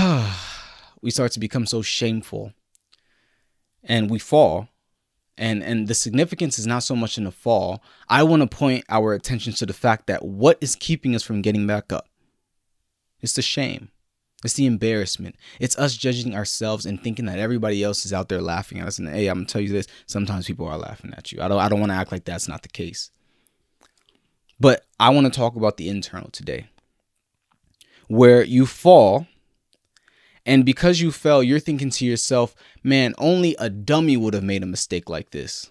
we 1.02 1.10
start 1.10 1.32
to 1.32 1.40
become 1.40 1.66
so 1.66 1.82
shameful 1.82 2.52
and 3.82 4.10
we 4.10 4.18
fall 4.18 4.68
and 5.36 5.62
and 5.62 5.88
the 5.88 5.94
significance 5.94 6.58
is 6.58 6.66
not 6.66 6.82
so 6.82 6.94
much 6.94 7.16
in 7.16 7.24
the 7.24 7.30
fall 7.30 7.82
i 8.08 8.22
want 8.22 8.42
to 8.42 8.56
point 8.56 8.84
our 8.88 9.14
attention 9.14 9.52
to 9.52 9.66
the 9.66 9.72
fact 9.72 10.06
that 10.06 10.24
what 10.24 10.58
is 10.60 10.76
keeping 10.76 11.14
us 11.14 11.22
from 11.22 11.42
getting 11.42 11.66
back 11.66 11.92
up 11.92 12.09
it's 13.22 13.34
the 13.34 13.42
shame. 13.42 13.90
It's 14.42 14.54
the 14.54 14.66
embarrassment. 14.66 15.36
It's 15.58 15.78
us 15.78 15.96
judging 15.96 16.34
ourselves 16.34 16.86
and 16.86 17.02
thinking 17.02 17.26
that 17.26 17.38
everybody 17.38 17.82
else 17.84 18.06
is 18.06 18.12
out 18.12 18.30
there 18.30 18.40
laughing 18.40 18.80
at 18.80 18.86
us 18.88 18.98
and 18.98 19.08
hey 19.08 19.26
i'm 19.26 19.38
gonna 19.38 19.46
tell 19.46 19.60
you 19.60 19.68
this. 19.68 19.86
Sometimes 20.06 20.46
people 20.46 20.66
are 20.66 20.78
laughing 20.78 21.12
at 21.16 21.30
you. 21.30 21.42
I 21.42 21.48
don't 21.48 21.60
i 21.60 21.68
don't 21.68 21.80
want 21.80 21.92
to 21.92 21.96
act 21.96 22.12
like 22.12 22.24
that's 22.24 22.48
not 22.48 22.62
the 22.62 22.68
case. 22.68 23.10
But 24.58 24.84
i 24.98 25.10
want 25.10 25.26
to 25.26 25.36
talk 25.38 25.56
about 25.56 25.76
the 25.76 25.88
internal 25.88 26.30
today 26.30 26.68
where 28.08 28.42
you 28.42 28.66
fall 28.66 29.26
and 30.46 30.64
because 30.64 31.00
you 31.00 31.12
fell, 31.12 31.42
you're 31.42 31.60
thinking 31.60 31.90
to 31.90 32.04
yourself, 32.04 32.56
man, 32.82 33.14
only 33.18 33.54
a 33.58 33.68
dummy 33.70 34.16
would 34.16 34.34
have 34.34 34.42
made 34.42 34.64
a 34.64 34.66
mistake 34.66 35.08
like 35.08 35.30
this. 35.30 35.70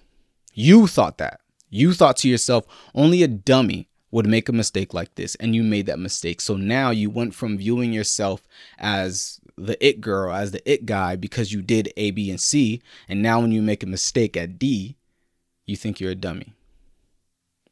You 0.53 0.88
thought 0.88 1.17
that. 1.17 1.41
You 1.69 1.93
thought 1.93 2.17
to 2.17 2.29
yourself, 2.29 2.65
only 2.95 3.21
a 3.21 3.27
dummy 3.27 3.88
would 4.11 4.25
make 4.25 4.49
a 4.49 4.53
mistake 4.53 4.93
like 4.93 5.15
this. 5.15 5.35
And 5.35 5.55
you 5.55 5.63
made 5.63 5.85
that 5.85 5.99
mistake. 5.99 6.41
So 6.41 6.55
now 6.55 6.89
you 6.89 7.09
went 7.09 7.35
from 7.35 7.57
viewing 7.57 7.93
yourself 7.93 8.41
as 8.77 9.39
the 9.57 9.83
it 9.85 10.01
girl, 10.01 10.33
as 10.33 10.51
the 10.51 10.71
it 10.71 10.85
guy, 10.85 11.15
because 11.15 11.51
you 11.51 11.61
did 11.61 11.93
A, 11.97 12.11
B, 12.11 12.29
and 12.29 12.39
C. 12.39 12.81
And 13.07 13.21
now 13.21 13.39
when 13.39 13.51
you 13.51 13.61
make 13.61 13.83
a 13.83 13.87
mistake 13.87 14.35
at 14.37 14.57
D, 14.57 14.95
you 15.65 15.75
think 15.75 15.99
you're 15.99 16.11
a 16.11 16.15
dummy. 16.15 16.53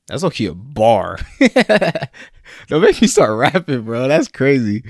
That's 0.07 0.23
okay, 0.23 0.45
a 0.45 0.53
bar. 0.53 1.19
Don't 2.67 2.81
make 2.81 3.01
me 3.01 3.07
start 3.07 3.37
rapping, 3.37 3.81
bro. 3.81 4.07
That's 4.07 4.29
crazy. 4.29 4.83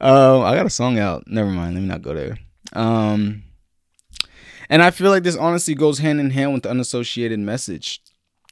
Um, 0.00 0.42
I 0.42 0.54
got 0.54 0.66
a 0.66 0.70
song 0.70 0.98
out. 0.98 1.24
Never 1.26 1.50
mind. 1.50 1.74
Let 1.74 1.80
me 1.80 1.88
not 1.88 2.02
go 2.02 2.14
there. 2.14 2.38
Um, 2.72 3.42
and 4.68 4.82
I 4.82 4.92
feel 4.92 5.10
like 5.10 5.24
this 5.24 5.36
honestly 5.36 5.74
goes 5.74 5.98
hand 5.98 6.20
in 6.20 6.30
hand 6.30 6.54
with 6.54 6.62
the 6.62 6.70
unassociated 6.70 7.40
message. 7.40 8.00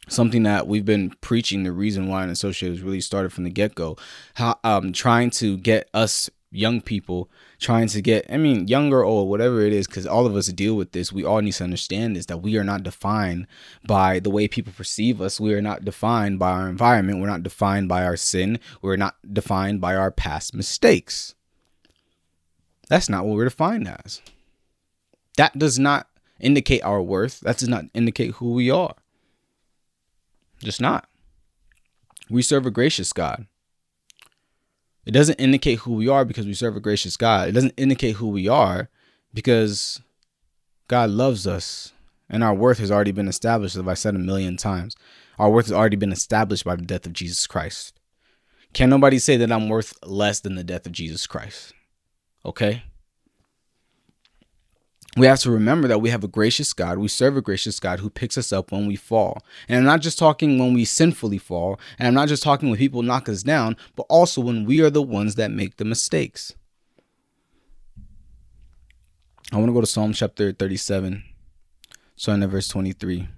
Something 0.09 0.43
that 0.45 0.67
we've 0.67 0.85
been 0.85 1.11
preaching. 1.21 1.63
The 1.63 1.73
reason 1.73 2.09
why 2.09 2.23
unassociated 2.23 2.81
really 2.81 3.01
started 3.01 3.33
from 3.33 3.45
the 3.45 3.51
get 3.51 3.75
go. 3.75 3.97
How 4.35 4.59
um 4.65 4.93
trying 4.93 5.31
to 5.31 5.57
get 5.57 5.89
us 5.95 6.31
young 6.51 6.81
people 6.81 7.31
trying 7.61 7.87
to 7.87 8.01
get 8.01 8.25
i 8.31 8.39
mean 8.39 8.67
younger 8.67 9.01
or 9.01 9.05
old 9.05 9.29
whatever 9.29 9.61
it 9.61 9.71
is 9.71 9.87
because 9.87 10.07
all 10.07 10.25
of 10.25 10.35
us 10.35 10.47
deal 10.47 10.75
with 10.75 10.93
this 10.93 11.13
we 11.13 11.23
all 11.23 11.43
need 11.43 11.53
to 11.53 11.63
understand 11.63 12.17
is 12.17 12.25
that 12.25 12.39
we 12.39 12.57
are 12.57 12.65
not 12.65 12.83
defined 12.83 13.47
by 13.87 14.19
the 14.19 14.31
way 14.31 14.49
people 14.49 14.73
perceive 14.75 15.21
us 15.21 15.39
we 15.39 15.53
are 15.53 15.61
not 15.61 15.85
defined 15.85 16.39
by 16.39 16.53
our 16.53 16.67
environment 16.67 17.21
we're 17.21 17.27
not 17.27 17.43
defined 17.43 17.87
by 17.87 18.03
our 18.03 18.17
sin 18.17 18.59
we're 18.81 18.97
not 18.97 19.17
defined 19.31 19.79
by 19.79 19.95
our 19.95 20.11
past 20.11 20.55
mistakes 20.55 21.35
that's 22.89 23.09
not 23.09 23.27
what 23.27 23.37
we're 23.37 23.45
defined 23.45 23.89
as. 23.89 24.23
That 25.37 25.59
does 25.59 25.79
not 25.79 26.09
indicate 26.41 26.83
our 26.83 27.03
worth. 27.03 27.41
That 27.41 27.59
does 27.59 27.69
not 27.69 27.85
indicate 27.95 28.33
who 28.33 28.53
we 28.53 28.71
are. 28.71 28.95
Just 30.61 30.81
not. 30.81 31.09
We 32.31 32.43
serve 32.43 32.67
a 32.67 32.71
gracious 32.71 33.13
God. 33.13 33.47
It 35.07 35.13
doesn't 35.13 35.41
indicate 35.41 35.81
who 35.81 35.95
we 35.95 36.09
are 36.09 36.25
because 36.25 36.47
we 36.47 36.53
serve 36.53 36.77
a 36.77 36.81
gracious 36.81 37.17
God. 37.17 37.49
It 37.49 37.53
doesn't 37.53 37.75
indicate 37.79 38.17
who 38.17 38.29
we 38.29 38.47
are 38.47 38.91
because 39.33 40.03
God 40.87 41.11
loves 41.11 41.47
us 41.47 41.93
and 42.29 42.45
our 42.45 42.55
worth 42.55 42.79
has 42.79 42.91
already 42.91 43.13
been 43.13 43.29
established, 43.29 43.77
as 43.77 43.87
I 43.89 43.95
said 43.95 44.15
a 44.15 44.19
million 44.19 44.57
times. 44.57 44.97
Our 45.39 45.51
worth 45.51 45.67
has 45.67 45.73
already 45.73 45.97
been 45.97 46.13
established 46.13 46.65
by 46.65 46.77
the 46.77 46.83
death 46.83 47.07
of 47.07 47.13
Jesus 47.15 47.47
Christ. 47.47 47.99
Can 48.75 48.91
nobody 48.91 49.19
say 49.19 49.37
that 49.39 49.51
I'm 49.51 49.69
worth 49.69 49.95
less 50.05 50.41
than 50.41 50.57
the 50.57 50.65
death 50.65 50.85
of 50.85 50.93
Jesus 50.93 51.27
Christ? 51.27 51.73
Okay? 52.45 52.83
We 55.19 55.27
have 55.27 55.41
to 55.41 55.51
remember 55.51 55.89
that 55.89 56.01
we 56.01 56.11
have 56.11 56.25
a 56.25 56.29
gracious 56.29 56.73
God. 56.73 56.99
We 56.99 57.09
serve 57.09 57.37
a 57.37 57.43
gracious 57.43 57.81
God 57.81 58.01
who 58.01 58.11
picks 58.11 58.37
us 58.37 58.53
up 58.53 58.73
when 58.73 58.87
we 58.87 58.97
fall. 58.97 59.43
And 59.69 59.79
I'm 59.79 59.85
not 59.85 60.01
just 60.01 60.19
talking 60.19 60.59
when 60.59 60.75
we 60.75 60.85
sinfully 60.85 61.39
fall, 61.39 61.81
and 61.99 62.09
I'm 62.09 62.15
not 62.15 62.29
just 62.29 62.43
talking 62.43 62.69
when 62.69 62.79
people 62.79 63.03
knock 63.03 63.29
us 63.29 63.43
down, 63.43 63.77
but 63.97 64.07
also 64.09 64.41
when 64.41 64.65
we 64.65 64.81
are 64.81 64.91
the 64.91 65.03
ones 65.03 65.37
that 65.37 65.51
make 65.51 65.77
the 65.77 65.85
mistakes. 65.85 66.55
I 69.51 69.57
want 69.57 69.69
to 69.69 69.73
go 69.73 69.81
to 69.81 69.87
Psalm 69.87 70.13
chapter 70.13 70.53
37, 70.53 71.25
starting 72.17 72.43
at 72.43 72.51
verse 72.51 72.69
23. 72.69 73.29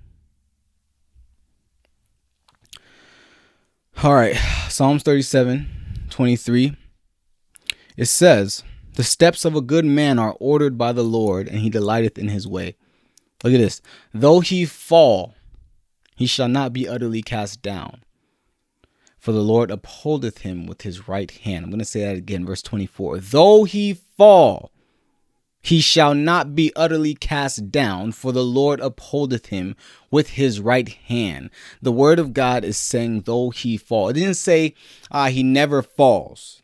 All 4.03 4.15
right, 4.15 4.35
Psalms 4.69 5.03
37, 5.03 5.69
23. 6.11 6.75
It 7.97 8.07
says, 8.07 8.65
The 9.01 9.05
steps 9.05 9.47
of 9.47 9.57
a 9.57 9.63
good 9.63 9.87
man 9.87 10.19
are 10.19 10.37
ordered 10.39 10.77
by 10.77 10.93
the 10.93 11.03
Lord, 11.03 11.49
and 11.49 11.61
he 11.61 11.71
delighteth 11.71 12.19
in 12.19 12.29
his 12.29 12.47
way. 12.47 12.77
Look 13.43 13.55
at 13.55 13.57
this. 13.57 13.81
Though 14.13 14.41
he 14.41 14.67
fall, 14.67 15.35
he 16.17 16.27
shall 16.27 16.49
not 16.49 16.75
be 16.75 16.87
utterly 16.87 17.23
cast 17.23 17.63
down. 17.63 18.05
For 19.19 19.33
the 19.33 19.41
Lord 19.41 19.71
upholdeth 19.71 20.43
him 20.43 20.67
with 20.67 20.83
his 20.83 21.09
right 21.09 21.31
hand. 21.31 21.65
I'm 21.65 21.71
going 21.71 21.79
to 21.79 21.87
say 21.87 22.03
that 22.03 22.17
again, 22.17 22.45
verse 22.45 22.61
24. 22.61 23.21
Though 23.21 23.65
he 23.65 23.95
fall, 23.95 24.71
he 25.63 25.81
shall 25.81 26.15
not 26.15 26.55
be 26.55 26.71
utterly 26.77 27.15
cast 27.15 27.71
down, 27.71 28.13
for 28.13 28.33
the 28.33 28.45
Lord 28.45 28.81
upholdeth 28.81 29.47
him 29.47 29.77
with 30.11 30.33
his 30.33 30.61
right 30.61 30.91
hand. 30.91 31.49
The 31.81 31.91
word 31.91 32.19
of 32.19 32.35
God 32.35 32.67
is 32.67 32.77
saying, 32.77 33.23
though 33.23 33.49
he 33.49 33.79
fall. 33.79 34.11
It 34.11 34.13
didn't 34.13 34.35
say 34.35 34.75
uh, 35.11 35.31
he 35.31 35.43
never 35.43 35.81
falls. 35.81 36.61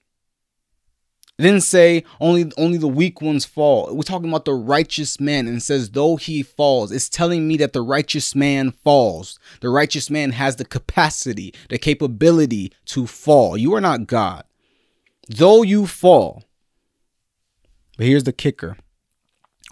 Didn't 1.39 1.63
say 1.63 2.03
only 2.19 2.51
only 2.57 2.79
the 2.79 2.89
weak 2.89 3.21
ones 3.21 3.45
fall. 3.45 3.95
We're 3.95 4.03
talking 4.03 4.31
about 4.31 4.47
the 4.47 4.55
righteous 4.55 5.21
man 5.21 5.47
and 5.47 5.63
says 5.63 5.91
though 5.91 6.17
he 6.17 6.43
falls. 6.43 6.91
It's 6.91 7.11
telling 7.11 7.47
me 7.47 7.59
that 7.59 7.75
the 7.75 7.83
righteous 7.83 8.35
man 8.35 8.71
falls. 8.71 9.39
The 9.61 9.69
righteous 9.69 10.09
man 10.09 10.33
has 10.33 10.57
the 10.57 10.65
capacity, 10.65 11.53
the 11.69 11.77
capability 11.77 12.73
to 12.87 13.07
fall. 13.07 13.59
You 13.59 13.75
are 13.75 13.83
not 13.83 14.07
God. 14.07 14.45
Though 15.29 15.63
you 15.63 15.87
fall. 15.87 16.45
But 17.99 18.07
here's 18.07 18.25
the 18.25 18.33
kicker. 18.33 18.79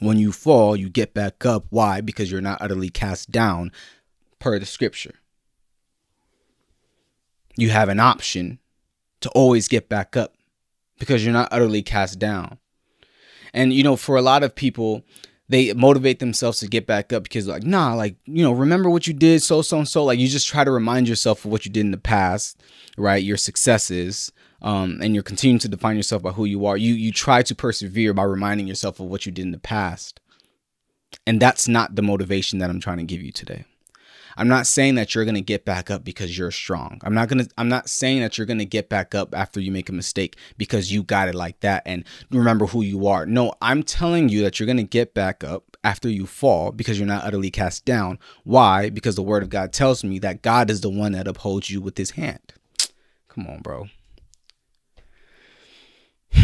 When 0.00 0.18
you 0.18 0.32
fall, 0.32 0.76
you 0.76 0.90
get 0.90 1.14
back 1.14 1.46
up. 1.46 1.64
Why? 1.70 2.02
Because 2.02 2.30
you're 2.30 2.40
not 2.42 2.60
utterly 2.60 2.90
cast 2.90 3.30
down 3.30 3.72
per 4.38 4.58
the 4.58 4.66
scripture. 4.66 5.14
You 7.56 7.70
have 7.70 7.88
an 7.88 8.00
option 8.00 8.58
to 9.20 9.30
always 9.30 9.68
get 9.68 9.88
back 9.88 10.14
up 10.16 10.33
because 10.98 11.24
you're 11.24 11.32
not 11.32 11.48
utterly 11.52 11.82
cast 11.82 12.18
down. 12.18 12.58
And 13.52 13.72
you 13.72 13.82
know, 13.82 13.96
for 13.96 14.16
a 14.16 14.22
lot 14.22 14.42
of 14.42 14.54
people, 14.54 15.02
they 15.48 15.72
motivate 15.74 16.18
themselves 16.18 16.60
to 16.60 16.68
get 16.68 16.86
back 16.86 17.12
up 17.12 17.22
because 17.22 17.46
like, 17.46 17.62
nah, 17.62 17.94
like, 17.94 18.16
you 18.24 18.42
know, 18.42 18.52
remember 18.52 18.88
what 18.88 19.06
you 19.06 19.14
did 19.14 19.42
so 19.42 19.62
so 19.62 19.78
and 19.78 19.88
so. 19.88 20.04
Like 20.04 20.18
you 20.18 20.28
just 20.28 20.48
try 20.48 20.64
to 20.64 20.70
remind 20.70 21.08
yourself 21.08 21.44
of 21.44 21.50
what 21.50 21.64
you 21.64 21.70
did 21.70 21.80
in 21.80 21.90
the 21.90 21.98
past, 21.98 22.60
right? 22.96 23.22
Your 23.22 23.36
successes. 23.36 24.32
Um, 24.62 25.00
and 25.02 25.12
you're 25.12 25.22
continuing 25.22 25.58
to 25.58 25.68
define 25.68 25.96
yourself 25.96 26.22
by 26.22 26.30
who 26.30 26.46
you 26.46 26.64
are. 26.64 26.76
You 26.76 26.94
you 26.94 27.12
try 27.12 27.42
to 27.42 27.54
persevere 27.54 28.14
by 28.14 28.22
reminding 28.22 28.66
yourself 28.66 28.98
of 28.98 29.06
what 29.06 29.26
you 29.26 29.32
did 29.32 29.44
in 29.44 29.52
the 29.52 29.58
past. 29.58 30.20
And 31.26 31.40
that's 31.40 31.68
not 31.68 31.94
the 31.96 32.02
motivation 32.02 32.58
that 32.60 32.70
I'm 32.70 32.80
trying 32.80 32.98
to 32.98 33.04
give 33.04 33.20
you 33.22 33.30
today. 33.30 33.66
I'm 34.36 34.48
not 34.48 34.66
saying 34.66 34.96
that 34.96 35.14
you're 35.14 35.24
going 35.24 35.34
to 35.34 35.40
get 35.40 35.64
back 35.64 35.90
up 35.90 36.04
because 36.04 36.36
you're 36.36 36.50
strong. 36.50 37.00
I'm 37.04 37.14
not 37.14 37.28
going 37.28 37.44
to 37.44 37.50
I'm 37.56 37.68
not 37.68 37.88
saying 37.88 38.20
that 38.20 38.36
you're 38.36 38.46
going 38.46 38.58
to 38.58 38.64
get 38.64 38.88
back 38.88 39.14
up 39.14 39.34
after 39.34 39.60
you 39.60 39.70
make 39.70 39.88
a 39.88 39.92
mistake 39.92 40.36
because 40.58 40.92
you 40.92 41.02
got 41.02 41.28
it 41.28 41.34
like 41.34 41.60
that 41.60 41.82
and 41.86 42.04
remember 42.30 42.66
who 42.66 42.82
you 42.82 43.06
are. 43.06 43.26
No, 43.26 43.52
I'm 43.62 43.82
telling 43.82 44.28
you 44.28 44.42
that 44.42 44.58
you're 44.58 44.66
going 44.66 44.76
to 44.78 44.82
get 44.82 45.14
back 45.14 45.44
up 45.44 45.76
after 45.84 46.08
you 46.08 46.26
fall 46.26 46.72
because 46.72 46.98
you're 46.98 47.06
not 47.06 47.24
utterly 47.24 47.50
cast 47.50 47.84
down. 47.84 48.18
Why? 48.42 48.90
Because 48.90 49.16
the 49.16 49.22
word 49.22 49.42
of 49.42 49.50
God 49.50 49.72
tells 49.72 50.02
me 50.02 50.18
that 50.20 50.42
God 50.42 50.70
is 50.70 50.80
the 50.80 50.90
one 50.90 51.12
that 51.12 51.28
upholds 51.28 51.70
you 51.70 51.80
with 51.80 51.96
his 51.98 52.12
hand. 52.12 52.54
Come 53.28 53.46
on, 53.46 53.60
bro. 53.60 53.88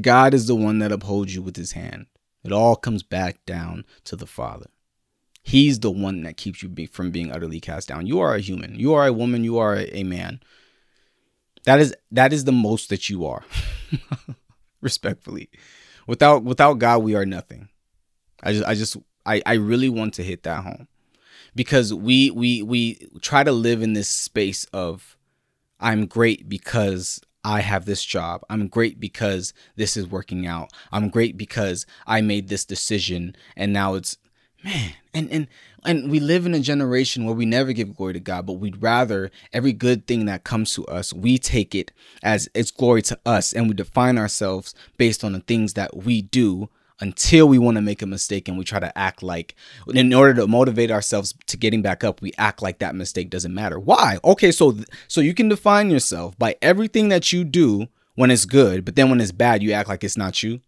God 0.00 0.34
is 0.34 0.46
the 0.46 0.56
one 0.56 0.78
that 0.78 0.90
upholds 0.92 1.34
you 1.34 1.42
with 1.42 1.56
his 1.56 1.72
hand. 1.72 2.06
It 2.44 2.52
all 2.52 2.76
comes 2.76 3.02
back 3.02 3.44
down 3.46 3.84
to 4.04 4.16
the 4.16 4.26
Father. 4.26 4.66
He's 5.46 5.80
the 5.80 5.90
one 5.90 6.22
that 6.22 6.38
keeps 6.38 6.62
you 6.62 6.70
be, 6.70 6.86
from 6.86 7.10
being 7.10 7.30
utterly 7.30 7.60
cast 7.60 7.88
down. 7.88 8.06
You 8.06 8.18
are 8.20 8.34
a 8.34 8.40
human. 8.40 8.76
You 8.76 8.94
are 8.94 9.06
a 9.06 9.12
woman. 9.12 9.44
You 9.44 9.58
are 9.58 9.76
a, 9.76 10.02
man. 10.02 10.40
That 11.64 11.80
is 11.80 11.94
that 12.10 12.32
is 12.32 12.44
the 12.44 12.52
most 12.52 12.88
that 12.88 13.10
you 13.10 13.26
are. 13.26 13.44
Respectfully. 14.80 15.50
Without 16.06 16.44
without 16.44 16.78
God, 16.78 17.02
we 17.02 17.14
are 17.14 17.26
nothing. 17.26 17.68
I 18.42 18.52
just 18.52 18.64
I 18.64 18.74
just 18.74 18.96
I, 19.26 19.42
I 19.44 19.54
really 19.54 19.90
want 19.90 20.14
to 20.14 20.22
hit 20.22 20.44
that 20.44 20.64
home. 20.64 20.88
Because 21.54 21.92
we 21.92 22.30
we 22.30 22.62
we 22.62 23.06
try 23.20 23.44
to 23.44 23.52
live 23.52 23.82
in 23.82 23.92
this 23.92 24.08
space 24.08 24.64
of 24.72 25.16
I'm 25.78 26.06
great 26.06 26.48
because 26.48 27.20
I 27.44 27.60
have 27.60 27.84
this 27.84 28.02
job. 28.02 28.40
I'm 28.48 28.68
great 28.68 28.98
because 28.98 29.52
this 29.76 29.94
is 29.94 30.06
working 30.06 30.46
out. 30.46 30.72
I'm 30.90 31.10
great 31.10 31.36
because 31.36 31.84
I 32.06 32.22
made 32.22 32.48
this 32.48 32.64
decision 32.64 33.36
and 33.56 33.74
now 33.74 33.94
it's 33.94 34.16
man 34.64 34.94
and 35.14 35.30
and 35.30 35.46
and 35.86 36.10
we 36.10 36.18
live 36.18 36.46
in 36.46 36.54
a 36.54 36.60
generation 36.60 37.24
where 37.24 37.34
we 37.34 37.44
never 37.44 37.72
give 37.72 37.94
glory 37.94 38.14
to 38.14 38.20
God, 38.20 38.46
but 38.46 38.54
we'd 38.54 38.82
rather 38.82 39.30
every 39.52 39.72
good 39.72 40.06
thing 40.06 40.24
that 40.26 40.44
comes 40.44 40.74
to 40.74 40.86
us, 40.86 41.12
we 41.12 41.38
take 41.38 41.74
it 41.74 41.92
as 42.22 42.48
it's 42.54 42.70
glory 42.70 43.02
to 43.02 43.18
us 43.26 43.52
and 43.52 43.68
we 43.68 43.74
define 43.74 44.16
ourselves 44.16 44.74
based 44.96 45.22
on 45.22 45.32
the 45.34 45.40
things 45.40 45.74
that 45.74 45.94
we 45.96 46.22
do 46.22 46.70
until 47.00 47.46
we 47.46 47.58
want 47.58 47.76
to 47.76 47.82
make 47.82 48.00
a 48.00 48.06
mistake 48.06 48.48
and 48.48 48.56
we 48.56 48.64
try 48.64 48.78
to 48.80 48.96
act 48.96 49.22
like 49.22 49.54
in 49.92 50.14
order 50.14 50.32
to 50.32 50.46
motivate 50.46 50.90
ourselves 50.90 51.34
to 51.46 51.56
getting 51.56 51.82
back 51.82 52.02
up 52.02 52.22
we 52.22 52.32
act 52.38 52.62
like 52.62 52.78
that 52.78 52.94
mistake 52.94 53.30
doesn't 53.30 53.54
matter. 53.54 53.78
Why? 53.78 54.18
Okay 54.24 54.52
so 54.52 54.76
so 55.06 55.20
you 55.20 55.34
can 55.34 55.48
define 55.48 55.90
yourself 55.90 56.38
by 56.38 56.56
everything 56.62 57.08
that 57.10 57.32
you 57.32 57.44
do 57.44 57.88
when 58.14 58.30
it's 58.30 58.46
good 58.46 58.84
but 58.84 58.96
then 58.96 59.10
when 59.10 59.20
it's 59.20 59.32
bad 59.32 59.62
you 59.62 59.72
act 59.72 59.88
like 59.88 60.02
it's 60.02 60.16
not 60.16 60.42
you? 60.42 60.60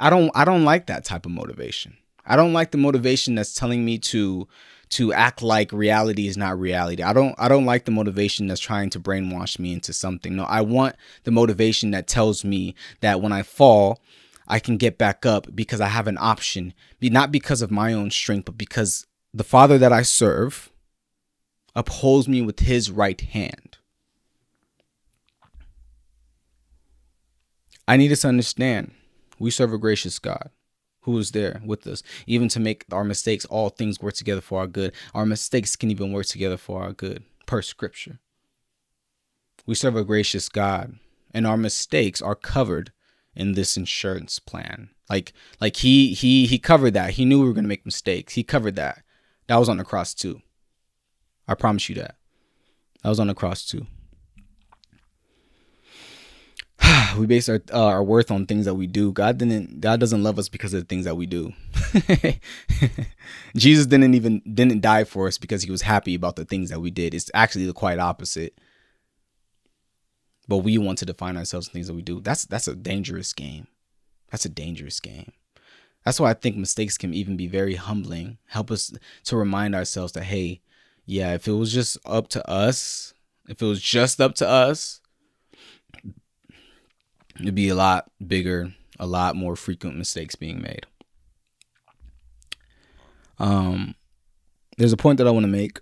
I 0.00 0.10
don't 0.10 0.32
i 0.34 0.44
don't 0.44 0.64
like 0.64 0.86
that 0.86 1.04
type 1.04 1.24
of 1.24 1.32
motivation 1.32 1.96
i 2.26 2.36
don't 2.36 2.52
like 2.52 2.70
the 2.70 2.78
motivation 2.78 3.34
that's 3.34 3.54
telling 3.54 3.84
me 3.84 3.98
to 3.98 4.46
to 4.88 5.12
act 5.12 5.42
like 5.42 5.72
reality 5.72 6.28
is 6.28 6.36
not 6.36 6.58
reality. 6.58 7.02
I 7.02 7.12
don't 7.12 7.34
I 7.38 7.48
don't 7.48 7.64
like 7.64 7.84
the 7.84 7.90
motivation 7.90 8.46
that's 8.46 8.60
trying 8.60 8.90
to 8.90 9.00
brainwash 9.00 9.58
me 9.58 9.72
into 9.72 9.92
something. 9.92 10.36
No, 10.36 10.44
I 10.44 10.60
want 10.60 10.96
the 11.24 11.30
motivation 11.30 11.90
that 11.90 12.06
tells 12.06 12.44
me 12.44 12.74
that 13.00 13.20
when 13.20 13.32
I 13.32 13.42
fall, 13.42 14.00
I 14.46 14.60
can 14.60 14.76
get 14.76 14.98
back 14.98 15.26
up 15.26 15.48
because 15.54 15.80
I 15.80 15.88
have 15.88 16.06
an 16.06 16.18
option, 16.20 16.72
not 17.00 17.32
because 17.32 17.62
of 17.62 17.70
my 17.70 17.92
own 17.92 18.10
strength, 18.10 18.44
but 18.44 18.58
because 18.58 19.06
the 19.34 19.44
Father 19.44 19.76
that 19.78 19.92
I 19.92 20.02
serve 20.02 20.70
upholds 21.74 22.28
me 22.28 22.40
with 22.40 22.60
his 22.60 22.90
right 22.90 23.20
hand. 23.20 23.78
I 27.88 27.96
need 27.96 28.12
us 28.12 28.22
to 28.22 28.28
understand 28.28 28.92
we 29.38 29.50
serve 29.50 29.72
a 29.72 29.78
gracious 29.78 30.18
God 30.18 30.50
who 31.06 31.16
is 31.18 31.30
there 31.30 31.62
with 31.64 31.86
us, 31.86 32.02
even 32.26 32.48
to 32.48 32.60
make 32.60 32.84
our 32.92 33.04
mistakes, 33.04 33.44
all 33.46 33.70
things 33.70 34.02
work 34.02 34.14
together 34.14 34.40
for 34.40 34.58
our 34.58 34.66
good. 34.66 34.92
Our 35.14 35.24
mistakes 35.24 35.76
can 35.76 35.90
even 35.90 36.12
work 36.12 36.26
together 36.26 36.56
for 36.56 36.82
our 36.82 36.92
good, 36.92 37.22
per 37.46 37.62
scripture. 37.62 38.18
We 39.64 39.76
serve 39.76 39.96
a 39.96 40.04
gracious 40.04 40.48
God, 40.48 40.98
and 41.32 41.46
our 41.46 41.56
mistakes 41.56 42.20
are 42.20 42.34
covered 42.34 42.92
in 43.36 43.52
this 43.52 43.76
insurance 43.76 44.40
plan. 44.40 44.90
Like 45.08 45.32
like 45.60 45.76
he 45.76 46.12
he 46.12 46.46
he 46.46 46.58
covered 46.58 46.94
that. 46.94 47.10
He 47.10 47.24
knew 47.24 47.40
we 47.40 47.46
were 47.46 47.54
gonna 47.54 47.68
make 47.68 47.86
mistakes. 47.86 48.34
He 48.34 48.42
covered 48.42 48.74
that. 48.74 49.02
That 49.46 49.58
was 49.58 49.68
on 49.68 49.76
the 49.76 49.84
cross 49.84 50.12
too. 50.12 50.42
I 51.46 51.54
promise 51.54 51.88
you 51.88 51.94
that. 51.96 52.16
That 53.04 53.10
was 53.10 53.20
on 53.20 53.28
the 53.28 53.34
cross 53.34 53.64
too. 53.64 53.86
we 57.18 57.26
base 57.26 57.48
our 57.48 57.62
uh, 57.72 57.86
our 57.86 58.02
worth 58.02 58.30
on 58.30 58.46
things 58.46 58.64
that 58.64 58.74
we 58.74 58.86
do. 58.86 59.12
God 59.12 59.38
didn't. 59.38 59.80
God 59.80 60.00
doesn't 60.00 60.22
love 60.22 60.38
us 60.38 60.48
because 60.48 60.74
of 60.74 60.80
the 60.80 60.86
things 60.86 61.04
that 61.04 61.16
we 61.16 61.26
do. 61.26 61.52
Jesus 63.56 63.86
didn't 63.86 64.14
even 64.14 64.40
didn't 64.40 64.80
die 64.80 65.04
for 65.04 65.26
us 65.26 65.38
because 65.38 65.62
he 65.62 65.70
was 65.70 65.82
happy 65.82 66.14
about 66.14 66.36
the 66.36 66.44
things 66.44 66.70
that 66.70 66.80
we 66.80 66.90
did. 66.90 67.14
It's 67.14 67.30
actually 67.34 67.66
the 67.66 67.72
quite 67.72 67.98
opposite 67.98 68.58
but 70.48 70.58
we 70.58 70.78
want 70.78 70.98
to 70.98 71.06
define 71.06 71.36
ourselves 71.36 71.68
in 71.68 71.72
things 71.72 71.86
that 71.88 71.94
we 71.94 72.02
do. 72.02 72.20
That's 72.20 72.44
that's 72.44 72.68
a 72.68 72.76
dangerous 72.76 73.32
game. 73.32 73.66
That's 74.30 74.44
a 74.44 74.50
dangerous 74.50 75.00
game. 75.00 75.32
That's 76.04 76.20
why 76.20 76.30
I 76.30 76.34
think 76.34 76.56
mistakes 76.56 76.96
can 76.96 77.14
even 77.14 77.36
be 77.36 77.48
very 77.48 77.74
humbling. 77.74 78.38
Help 78.46 78.70
us 78.70 78.92
to 79.24 79.36
remind 79.36 79.74
ourselves 79.74 80.12
that 80.12 80.24
hey, 80.24 80.60
yeah, 81.04 81.34
if 81.34 81.48
it 81.48 81.52
was 81.52 81.72
just 81.72 81.98
up 82.04 82.28
to 82.28 82.48
us, 82.48 83.14
if 83.48 83.60
it 83.60 83.66
was 83.66 83.82
just 83.82 84.20
up 84.20 84.34
to 84.36 84.48
us, 84.48 85.00
it'd 87.40 87.54
be 87.54 87.68
a 87.68 87.74
lot 87.74 88.10
bigger, 88.24 88.74
a 88.98 89.06
lot 89.06 89.36
more 89.36 89.56
frequent 89.56 89.96
mistakes 89.96 90.34
being 90.34 90.60
made. 90.60 90.86
Um, 93.38 93.94
there's 94.78 94.92
a 94.92 94.96
point 94.96 95.18
that 95.18 95.26
I 95.26 95.30
want 95.30 95.44
to 95.44 95.48
make 95.52 95.80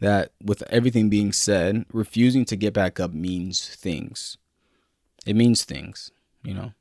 that 0.00 0.32
with 0.42 0.62
everything 0.70 1.08
being 1.08 1.32
said, 1.32 1.84
refusing 1.92 2.44
to 2.46 2.56
get 2.56 2.72
back 2.72 3.00
up 3.00 3.12
means 3.12 3.74
things. 3.74 4.38
It 5.26 5.36
means 5.36 5.64
things, 5.64 6.10
you 6.42 6.54
know. 6.54 6.72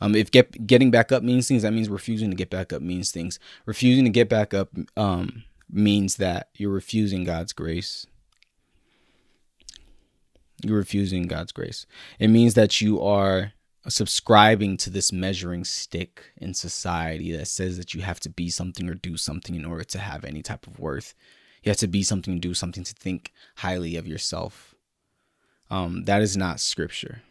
Um, 0.00 0.16
if 0.16 0.32
get 0.32 0.66
getting 0.66 0.90
back 0.90 1.12
up 1.12 1.22
means 1.22 1.46
things, 1.46 1.62
that 1.62 1.72
means 1.72 1.88
refusing 1.88 2.30
to 2.30 2.36
get 2.36 2.50
back 2.50 2.72
up 2.72 2.82
means 2.82 3.12
things. 3.12 3.38
Refusing 3.66 4.04
to 4.04 4.10
get 4.10 4.28
back 4.28 4.52
up 4.52 4.70
um, 4.96 5.44
means 5.70 6.16
that 6.16 6.48
you're 6.54 6.72
refusing 6.72 7.22
God's 7.22 7.52
grace. 7.52 8.06
You're 10.62 10.78
refusing 10.78 11.26
God's 11.26 11.52
grace. 11.52 11.86
It 12.18 12.28
means 12.28 12.54
that 12.54 12.80
you 12.80 13.02
are 13.02 13.52
subscribing 13.88 14.76
to 14.76 14.90
this 14.90 15.12
measuring 15.12 15.64
stick 15.64 16.32
in 16.36 16.54
society 16.54 17.32
that 17.36 17.48
says 17.48 17.78
that 17.78 17.94
you 17.94 18.02
have 18.02 18.20
to 18.20 18.28
be 18.28 18.48
something 18.48 18.88
or 18.88 18.94
do 18.94 19.16
something 19.16 19.54
in 19.54 19.64
order 19.64 19.84
to 19.84 19.98
have 19.98 20.24
any 20.24 20.42
type 20.42 20.66
of 20.66 20.78
worth. 20.78 21.14
You 21.62 21.70
have 21.70 21.78
to 21.78 21.88
be 21.88 22.02
something, 22.02 22.38
do 22.38 22.54
something 22.54 22.84
to 22.84 22.94
think 22.94 23.32
highly 23.56 23.96
of 23.96 24.06
yourself. 24.06 24.74
Um, 25.70 26.04
that 26.04 26.22
is 26.22 26.36
not 26.36 26.60
scripture. 26.60 27.22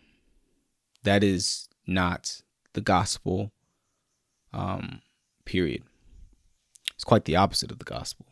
That 1.04 1.24
is 1.24 1.70
not 1.88 2.42
the 2.74 2.82
gospel. 2.82 3.52
Um, 4.54 5.02
period. 5.46 5.84
It's 6.96 7.04
quite 7.04 7.26
the 7.26 7.36
opposite 7.36 7.72
of 7.72 7.80
the 7.80 7.86
gospel. 7.86 8.26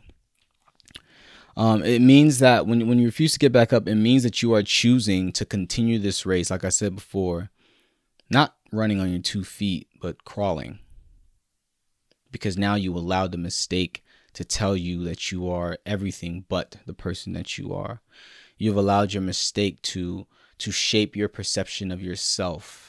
Um, 1.57 1.83
it 1.83 2.01
means 2.01 2.39
that 2.39 2.67
when 2.67 2.87
when 2.87 2.99
you 2.99 3.05
refuse 3.05 3.33
to 3.33 3.39
get 3.39 3.51
back 3.51 3.73
up, 3.73 3.87
it 3.87 3.95
means 3.95 4.23
that 4.23 4.41
you 4.41 4.53
are 4.53 4.63
choosing 4.63 5.31
to 5.33 5.45
continue 5.45 5.99
this 5.99 6.25
race. 6.25 6.49
Like 6.49 6.63
I 6.63 6.69
said 6.69 6.95
before, 6.95 7.49
not 8.29 8.55
running 8.71 8.99
on 8.99 9.09
your 9.09 9.21
two 9.21 9.43
feet, 9.43 9.87
but 10.01 10.23
crawling. 10.23 10.79
Because 12.31 12.57
now 12.57 12.75
you 12.75 12.95
allowed 12.95 13.31
the 13.31 13.37
mistake 13.37 14.03
to 14.33 14.45
tell 14.45 14.77
you 14.77 15.03
that 15.03 15.31
you 15.31 15.49
are 15.49 15.79
everything 15.85 16.45
but 16.47 16.77
the 16.85 16.93
person 16.93 17.33
that 17.33 17.57
you 17.57 17.73
are. 17.73 18.01
You've 18.57 18.77
allowed 18.77 19.13
your 19.13 19.23
mistake 19.23 19.81
to 19.83 20.27
to 20.59 20.71
shape 20.71 21.15
your 21.15 21.29
perception 21.29 21.91
of 21.91 22.01
yourself. 22.01 22.88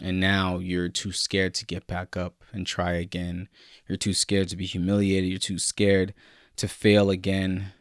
And 0.00 0.18
now 0.18 0.58
you're 0.58 0.88
too 0.88 1.12
scared 1.12 1.54
to 1.54 1.66
get 1.66 1.86
back 1.86 2.16
up 2.16 2.42
and 2.52 2.66
try 2.66 2.92
again. 2.92 3.48
You're 3.86 3.98
too 3.98 4.14
scared 4.14 4.48
to 4.48 4.56
be 4.56 4.66
humiliated. 4.66 5.28
You're 5.28 5.38
too 5.38 5.58
scared 5.58 6.14
to 6.56 6.68
fail 6.68 7.10
again, 7.10 7.72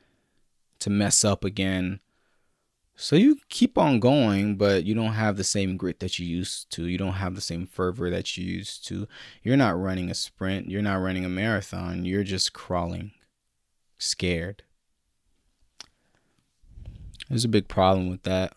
to 0.79 0.89
mess 0.89 1.23
up 1.23 1.43
again, 1.43 1.99
so 3.01 3.15
you 3.15 3.37
keep 3.47 3.77
on 3.77 4.01
going, 4.01 4.57
but 4.57 4.83
you 4.83 4.93
don't 4.93 5.13
have 5.13 5.37
the 5.37 5.43
same 5.45 5.77
grit 5.77 6.01
that 6.01 6.19
you 6.19 6.25
used 6.25 6.69
to. 6.71 6.85
You 6.85 6.97
don't 6.97 7.13
have 7.13 7.33
the 7.33 7.39
same 7.39 7.65
fervor 7.65 8.09
that 8.09 8.35
you 8.35 8.43
used 8.43 8.85
to. 8.89 9.07
You're 9.41 9.55
not 9.55 9.79
running 9.79 10.11
a 10.11 10.13
sprint. 10.13 10.69
You're 10.69 10.81
not 10.81 10.97
running 10.97 11.23
a 11.23 11.29
marathon. 11.29 12.03
You're 12.03 12.25
just 12.25 12.51
crawling, 12.51 13.11
scared. 13.97 14.63
There's 17.29 17.45
a 17.45 17.47
big 17.47 17.69
problem 17.69 18.09
with 18.09 18.23
that. 18.23 18.51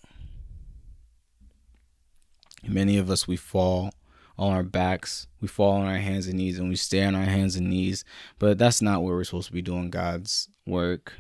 Many 2.67 2.99
of 2.99 3.11
us, 3.11 3.27
we 3.27 3.37
fall 3.37 3.93
on 4.39 4.53
our 4.53 4.63
backs, 4.63 5.27
we 5.41 5.49
fall 5.49 5.73
on 5.73 5.87
our 5.87 5.99
hands 5.99 6.27
and 6.27 6.37
knees, 6.37 6.59
and 6.59 6.69
we 6.69 6.77
stay 6.77 7.05
on 7.05 7.15
our 7.15 7.25
hands 7.25 7.57
and 7.57 7.69
knees. 7.69 8.05
But 8.39 8.59
that's 8.59 8.81
not 8.81 9.03
where 9.03 9.15
we're 9.15 9.25
supposed 9.25 9.49
to 9.49 9.53
be 9.53 9.63
doing 9.63 9.91
God's 9.91 10.49
work. 10.67 11.15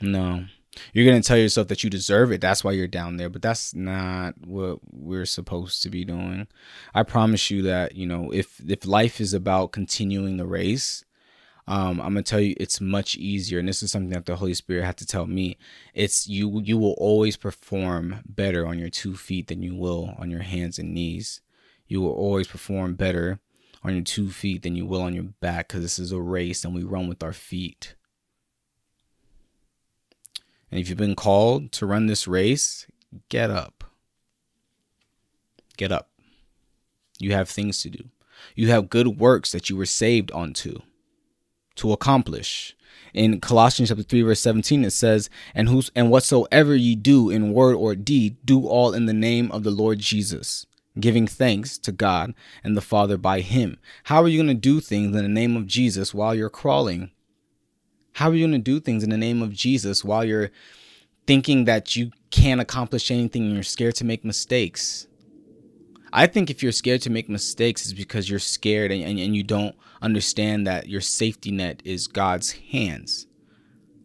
No. 0.00 0.44
You're 0.92 1.04
going 1.04 1.20
to 1.20 1.26
tell 1.26 1.36
yourself 1.36 1.68
that 1.68 1.82
you 1.82 1.90
deserve 1.90 2.30
it. 2.32 2.40
That's 2.40 2.62
why 2.62 2.72
you're 2.72 2.86
down 2.86 3.16
there. 3.16 3.28
But 3.28 3.42
that's 3.42 3.74
not 3.74 4.34
what 4.46 4.78
we're 4.90 5.26
supposed 5.26 5.82
to 5.82 5.90
be 5.90 6.04
doing. 6.04 6.46
I 6.94 7.02
promise 7.02 7.50
you 7.50 7.62
that, 7.62 7.96
you 7.96 8.06
know, 8.06 8.30
if 8.32 8.60
if 8.66 8.86
life 8.86 9.20
is 9.20 9.34
about 9.34 9.72
continuing 9.72 10.36
the 10.36 10.46
race, 10.46 11.04
um, 11.70 12.00
I'm 12.00 12.14
gonna 12.14 12.24
tell 12.24 12.40
you 12.40 12.56
it's 12.58 12.80
much 12.80 13.16
easier, 13.16 13.60
and 13.60 13.68
this 13.68 13.80
is 13.80 13.92
something 13.92 14.10
that 14.10 14.26
the 14.26 14.34
Holy 14.34 14.54
Spirit 14.54 14.84
had 14.84 14.96
to 14.96 15.06
tell 15.06 15.26
me. 15.26 15.56
It's 15.94 16.26
you 16.26 16.60
you 16.64 16.76
will 16.76 16.96
always 16.98 17.36
perform 17.36 18.22
better 18.26 18.66
on 18.66 18.76
your 18.76 18.90
two 18.90 19.16
feet 19.16 19.46
than 19.46 19.62
you 19.62 19.76
will 19.76 20.16
on 20.18 20.32
your 20.32 20.42
hands 20.42 20.80
and 20.80 20.92
knees. 20.92 21.40
You 21.86 22.00
will 22.00 22.10
always 22.10 22.48
perform 22.48 22.94
better 22.94 23.38
on 23.84 23.94
your 23.94 24.02
two 24.02 24.30
feet 24.30 24.64
than 24.64 24.74
you 24.74 24.84
will 24.84 25.00
on 25.00 25.14
your 25.14 25.22
back 25.22 25.68
because 25.68 25.82
this 25.82 26.00
is 26.00 26.10
a 26.10 26.20
race 26.20 26.64
and 26.64 26.74
we 26.74 26.82
run 26.82 27.06
with 27.06 27.22
our 27.22 27.32
feet. 27.32 27.94
And 30.72 30.80
if 30.80 30.88
you've 30.88 30.98
been 30.98 31.14
called 31.14 31.70
to 31.72 31.86
run 31.86 32.06
this 32.06 32.26
race, 32.26 32.88
get 33.28 33.48
up. 33.48 33.84
Get 35.76 35.92
up. 35.92 36.10
You 37.20 37.30
have 37.32 37.48
things 37.48 37.80
to 37.82 37.90
do. 37.90 38.08
You 38.56 38.70
have 38.70 38.90
good 38.90 39.20
works 39.20 39.52
that 39.52 39.70
you 39.70 39.76
were 39.76 39.86
saved 39.86 40.32
onto 40.32 40.80
to 41.76 41.92
accomplish. 41.92 42.76
In 43.12 43.40
Colossians 43.40 43.88
chapter 43.88 44.02
3 44.02 44.22
verse 44.22 44.40
17 44.40 44.84
it 44.84 44.90
says, 44.90 45.28
"And 45.54 45.68
whos 45.68 45.90
and 45.94 46.10
whatsoever 46.10 46.76
ye 46.76 46.94
do 46.94 47.30
in 47.30 47.52
word 47.52 47.74
or 47.74 47.94
deed, 47.94 48.36
do 48.44 48.66
all 48.66 48.92
in 48.92 49.06
the 49.06 49.12
name 49.12 49.50
of 49.52 49.62
the 49.62 49.70
Lord 49.70 49.98
Jesus." 49.98 50.66
Giving 50.98 51.26
thanks 51.26 51.78
to 51.78 51.92
God 51.92 52.34
and 52.64 52.76
the 52.76 52.80
Father 52.80 53.16
by 53.16 53.40
Him. 53.40 53.78
How 54.04 54.22
are 54.22 54.28
you 54.28 54.38
going 54.38 54.54
to 54.54 54.54
do 54.54 54.80
things 54.80 55.16
in 55.16 55.22
the 55.22 55.28
name 55.28 55.56
of 55.56 55.66
Jesus 55.66 56.12
while 56.12 56.34
you're 56.34 56.50
crawling 56.50 57.10
how 58.14 58.30
are 58.30 58.34
you 58.34 58.46
going 58.46 58.52
to 58.52 58.58
do 58.58 58.80
things 58.80 59.02
in 59.02 59.10
the 59.10 59.16
name 59.16 59.42
of 59.42 59.52
Jesus 59.52 60.04
while 60.04 60.24
you're 60.24 60.50
thinking 61.26 61.64
that 61.64 61.96
you 61.96 62.10
can't 62.30 62.60
accomplish 62.60 63.10
anything 63.10 63.44
and 63.44 63.54
you're 63.54 63.62
scared 63.62 63.94
to 63.96 64.04
make 64.04 64.24
mistakes? 64.24 65.06
I 66.12 66.26
think 66.26 66.50
if 66.50 66.62
you're 66.62 66.72
scared 66.72 67.02
to 67.02 67.10
make 67.10 67.28
mistakes, 67.28 67.82
it's 67.82 67.92
because 67.92 68.28
you're 68.28 68.40
scared 68.40 68.90
and, 68.90 69.02
and, 69.02 69.18
and 69.18 69.36
you 69.36 69.42
don't 69.42 69.76
understand 70.02 70.66
that 70.66 70.88
your 70.88 71.00
safety 71.00 71.50
net 71.50 71.82
is 71.84 72.06
God's 72.06 72.52
hands. 72.52 73.26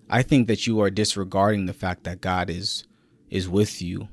I 0.10 0.21
think 0.21 0.47
that 0.47 0.67
you 0.67 0.81
are 0.81 0.89
disregarding 0.89 1.65
the 1.65 1.73
fact 1.73 2.03
that 2.03 2.21
God 2.21 2.49
is 2.49 2.86
is 3.29 3.49
with 3.49 3.81
you. 3.81 4.08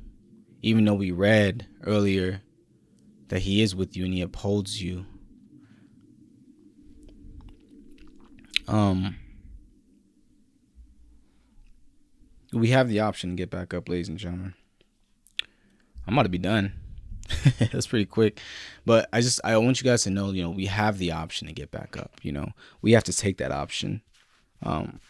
Even 0.62 0.84
though 0.84 0.94
we 0.94 1.10
read 1.10 1.66
earlier 1.82 2.40
that 3.28 3.42
he 3.42 3.62
is 3.62 3.74
with 3.74 3.96
you 3.96 4.04
and 4.04 4.14
he 4.14 4.20
upholds 4.20 4.82
you. 4.82 5.06
Um 8.68 9.16
we 12.52 12.68
have 12.68 12.88
the 12.88 13.00
option 13.00 13.30
to 13.30 13.36
get 13.36 13.50
back 13.50 13.72
up, 13.72 13.88
ladies 13.88 14.08
and 14.08 14.18
gentlemen. 14.18 14.54
I'm 16.06 16.14
about 16.14 16.24
to 16.24 16.28
be 16.28 16.38
done. 16.38 16.72
That's 17.72 17.86
pretty 17.86 18.06
quick. 18.06 18.40
But 18.84 19.08
I 19.12 19.20
just 19.20 19.40
I 19.44 19.56
want 19.58 19.80
you 19.80 19.84
guys 19.84 20.02
to 20.04 20.10
know, 20.10 20.30
you 20.30 20.42
know, 20.42 20.50
we 20.50 20.66
have 20.66 20.98
the 20.98 21.12
option 21.12 21.46
to 21.48 21.54
get 21.54 21.70
back 21.70 21.96
up, 21.96 22.20
you 22.22 22.32
know. 22.32 22.50
We 22.80 22.92
have 22.92 23.04
to 23.04 23.12
take 23.12 23.38
that 23.38 23.52
option. 23.52 24.02
Um 24.62 25.00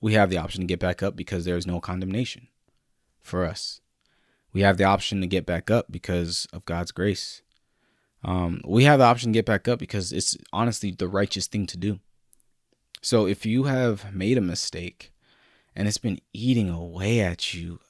we 0.00 0.14
have 0.14 0.30
the 0.30 0.38
option 0.38 0.60
to 0.60 0.66
get 0.66 0.80
back 0.80 1.02
up 1.02 1.16
because 1.16 1.44
there 1.44 1.56
is 1.56 1.66
no 1.66 1.80
condemnation 1.80 2.48
for 3.22 3.44
us. 3.44 3.80
We 4.52 4.60
have 4.60 4.76
the 4.76 4.84
option 4.84 5.20
to 5.22 5.26
get 5.26 5.46
back 5.46 5.70
up 5.70 5.86
because 5.90 6.46
of 6.52 6.64
God's 6.66 6.92
grace. 6.92 7.42
Um, 8.22 8.60
we 8.66 8.84
have 8.84 8.98
the 8.98 9.06
option 9.06 9.32
to 9.32 9.38
get 9.38 9.46
back 9.46 9.66
up 9.66 9.78
because 9.78 10.12
it's 10.12 10.36
honestly 10.52 10.90
the 10.90 11.08
righteous 11.08 11.46
thing 11.46 11.66
to 11.66 11.76
do. 11.76 12.00
So 13.00 13.26
if 13.26 13.44
you 13.44 13.64
have 13.64 14.14
made 14.14 14.38
a 14.38 14.42
mistake, 14.42 15.12
and 15.76 15.88
it's 15.88 15.98
been 15.98 16.20
eating 16.32 16.70
away 16.70 17.20
at 17.20 17.54
you. 17.54 17.80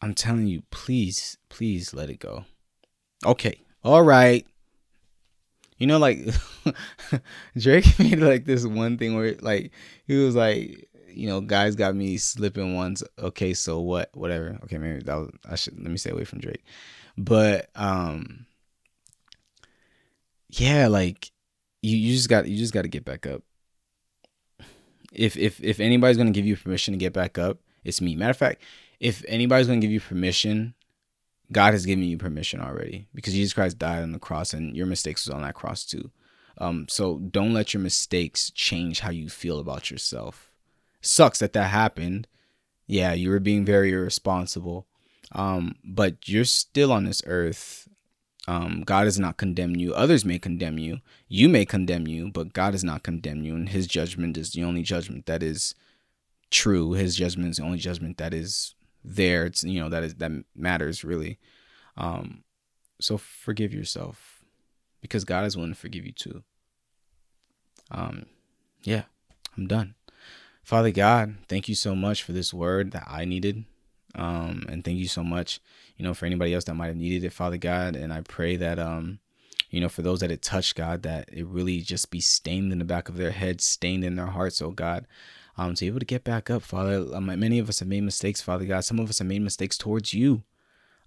I'm 0.00 0.14
telling 0.14 0.46
you, 0.46 0.62
please, 0.70 1.38
please 1.48 1.94
let 1.94 2.10
it 2.10 2.18
go. 2.18 2.44
Okay. 3.24 3.60
All 3.82 4.02
right. 4.02 4.46
You 5.78 5.86
know, 5.86 5.98
like 5.98 6.20
Drake 7.58 7.86
made 7.98 8.20
like 8.20 8.44
this 8.44 8.64
one 8.64 8.98
thing 8.98 9.16
where 9.16 9.36
like 9.40 9.72
he 10.06 10.16
was 10.16 10.34
like, 10.34 10.88
you 11.08 11.26
know, 11.26 11.40
guys 11.40 11.76
got 11.76 11.94
me 11.94 12.16
slipping 12.16 12.74
once. 12.74 13.02
Okay, 13.18 13.54
so 13.54 13.80
what? 13.80 14.10
Whatever. 14.14 14.58
Okay, 14.64 14.78
maybe 14.78 15.02
that 15.02 15.14
was 15.14 15.30
I 15.48 15.56
should 15.56 15.78
let 15.78 15.90
me 15.90 15.96
stay 15.96 16.10
away 16.10 16.24
from 16.24 16.40
Drake. 16.40 16.64
But 17.16 17.70
um 17.74 18.46
yeah, 20.48 20.88
like 20.88 21.30
you, 21.82 21.96
you 21.96 22.14
just 22.14 22.28
got 22.28 22.48
you 22.48 22.56
just 22.56 22.72
gotta 22.72 22.88
get 22.88 23.04
back 23.04 23.26
up 23.26 23.42
if 25.16 25.36
if 25.36 25.62
if 25.62 25.80
anybody's 25.80 26.16
gonna 26.16 26.30
give 26.30 26.46
you 26.46 26.56
permission 26.56 26.92
to 26.92 26.98
get 26.98 27.12
back 27.12 27.38
up, 27.38 27.58
it's 27.84 28.00
me. 28.00 28.14
Matter 28.14 28.30
of 28.30 28.36
fact, 28.36 28.62
if 29.00 29.24
anybody's 29.28 29.66
gonna 29.66 29.80
give 29.80 29.90
you 29.90 30.00
permission, 30.00 30.74
God 31.52 31.72
has 31.72 31.86
given 31.86 32.04
you 32.04 32.18
permission 32.18 32.60
already 32.60 33.06
because 33.14 33.34
Jesus 33.34 33.52
Christ 33.52 33.78
died 33.78 34.02
on 34.02 34.12
the 34.12 34.18
cross 34.18 34.52
and 34.52 34.76
your 34.76 34.86
mistakes 34.86 35.26
was 35.26 35.34
on 35.34 35.42
that 35.42 35.54
cross 35.54 35.84
too. 35.84 36.10
Um, 36.58 36.86
so 36.88 37.18
don't 37.18 37.52
let 37.52 37.74
your 37.74 37.82
mistakes 37.82 38.50
change 38.50 39.00
how 39.00 39.10
you 39.10 39.28
feel 39.28 39.58
about 39.58 39.90
yourself. 39.90 40.50
Sucks 41.00 41.38
that 41.40 41.52
that 41.52 41.70
happened. 41.70 42.26
Yeah, 42.86 43.12
you 43.12 43.30
were 43.30 43.40
being 43.40 43.64
very 43.64 43.92
irresponsible. 43.92 44.86
Um, 45.32 45.74
but 45.84 46.28
you're 46.28 46.44
still 46.44 46.92
on 46.92 47.04
this 47.04 47.22
earth 47.26 47.88
um, 48.48 48.82
God 48.86 49.04
does 49.04 49.18
not 49.18 49.36
condemn 49.36 49.74
you. 49.74 49.92
Others 49.94 50.24
may 50.24 50.38
condemn 50.38 50.78
you. 50.78 51.00
You 51.28 51.48
may 51.48 51.64
condemn 51.64 52.06
you, 52.06 52.30
but 52.30 52.52
God 52.52 52.72
does 52.72 52.84
not 52.84 53.02
condemn 53.02 53.44
you. 53.44 53.54
And 53.54 53.68
his 53.68 53.86
judgment 53.86 54.36
is 54.36 54.52
the 54.52 54.62
only 54.62 54.82
judgment 54.82 55.26
that 55.26 55.42
is 55.42 55.74
true. 56.50 56.92
His 56.92 57.16
judgment 57.16 57.50
is 57.50 57.56
the 57.56 57.64
only 57.64 57.78
judgment 57.78 58.18
that 58.18 58.32
is 58.32 58.74
there. 59.06 59.46
It's, 59.46 59.62
you 59.64 59.80
know, 59.80 59.88
that 59.88 60.02
is, 60.02 60.14
that 60.16 60.32
matters 60.54 61.04
really. 61.04 61.38
Um, 61.96 62.44
so 63.00 63.16
forgive 63.16 63.72
yourself 63.72 64.42
because 65.00 65.24
God 65.24 65.44
is 65.44 65.56
willing 65.56 65.72
to 65.72 65.78
forgive 65.78 66.04
you 66.04 66.12
too. 66.12 66.42
Um, 67.90 68.26
yeah, 68.82 69.04
I'm 69.56 69.66
done. 69.66 69.94
Father 70.62 70.90
God, 70.90 71.36
thank 71.48 71.68
you 71.68 71.74
so 71.74 71.94
much 71.94 72.22
for 72.22 72.32
this 72.32 72.52
word 72.52 72.90
that 72.92 73.04
I 73.06 73.24
needed. 73.24 73.64
Um, 74.16 74.64
and 74.68 74.84
thank 74.84 74.98
you 74.98 75.06
so 75.06 75.22
much, 75.22 75.60
you 75.96 76.04
know, 76.04 76.14
for 76.14 76.26
anybody 76.26 76.54
else 76.54 76.64
that 76.64 76.74
might 76.74 76.88
have 76.88 76.96
needed 76.96 77.24
it, 77.24 77.32
Father 77.32 77.58
God. 77.58 77.94
And 77.94 78.12
I 78.12 78.22
pray 78.22 78.56
that, 78.56 78.78
um, 78.78 79.20
you 79.70 79.80
know, 79.80 79.88
for 79.88 80.02
those 80.02 80.20
that 80.20 80.30
it 80.30 80.42
touched, 80.42 80.74
God, 80.74 81.02
that 81.02 81.28
it 81.32 81.46
really 81.46 81.80
just 81.80 82.10
be 82.10 82.20
stained 82.20 82.72
in 82.72 82.78
the 82.78 82.84
back 82.84 83.08
of 83.08 83.16
their 83.16 83.30
head, 83.30 83.60
stained 83.60 84.04
in 84.04 84.16
their 84.16 84.26
hearts, 84.26 84.60
oh 84.62 84.70
God. 84.70 85.06
Um, 85.58 85.74
to 85.74 85.84
be 85.84 85.86
able 85.86 86.00
to 86.00 86.06
get 86.06 86.24
back 86.24 86.50
up, 86.50 86.62
Father. 86.62 87.06
Um, 87.14 87.26
many 87.26 87.58
of 87.58 87.68
us 87.68 87.78
have 87.78 87.88
made 87.88 88.02
mistakes, 88.02 88.42
Father 88.42 88.66
God. 88.66 88.84
Some 88.84 88.98
of 88.98 89.08
us 89.08 89.18
have 89.18 89.28
made 89.28 89.42
mistakes 89.42 89.78
towards 89.78 90.12
you. 90.12 90.42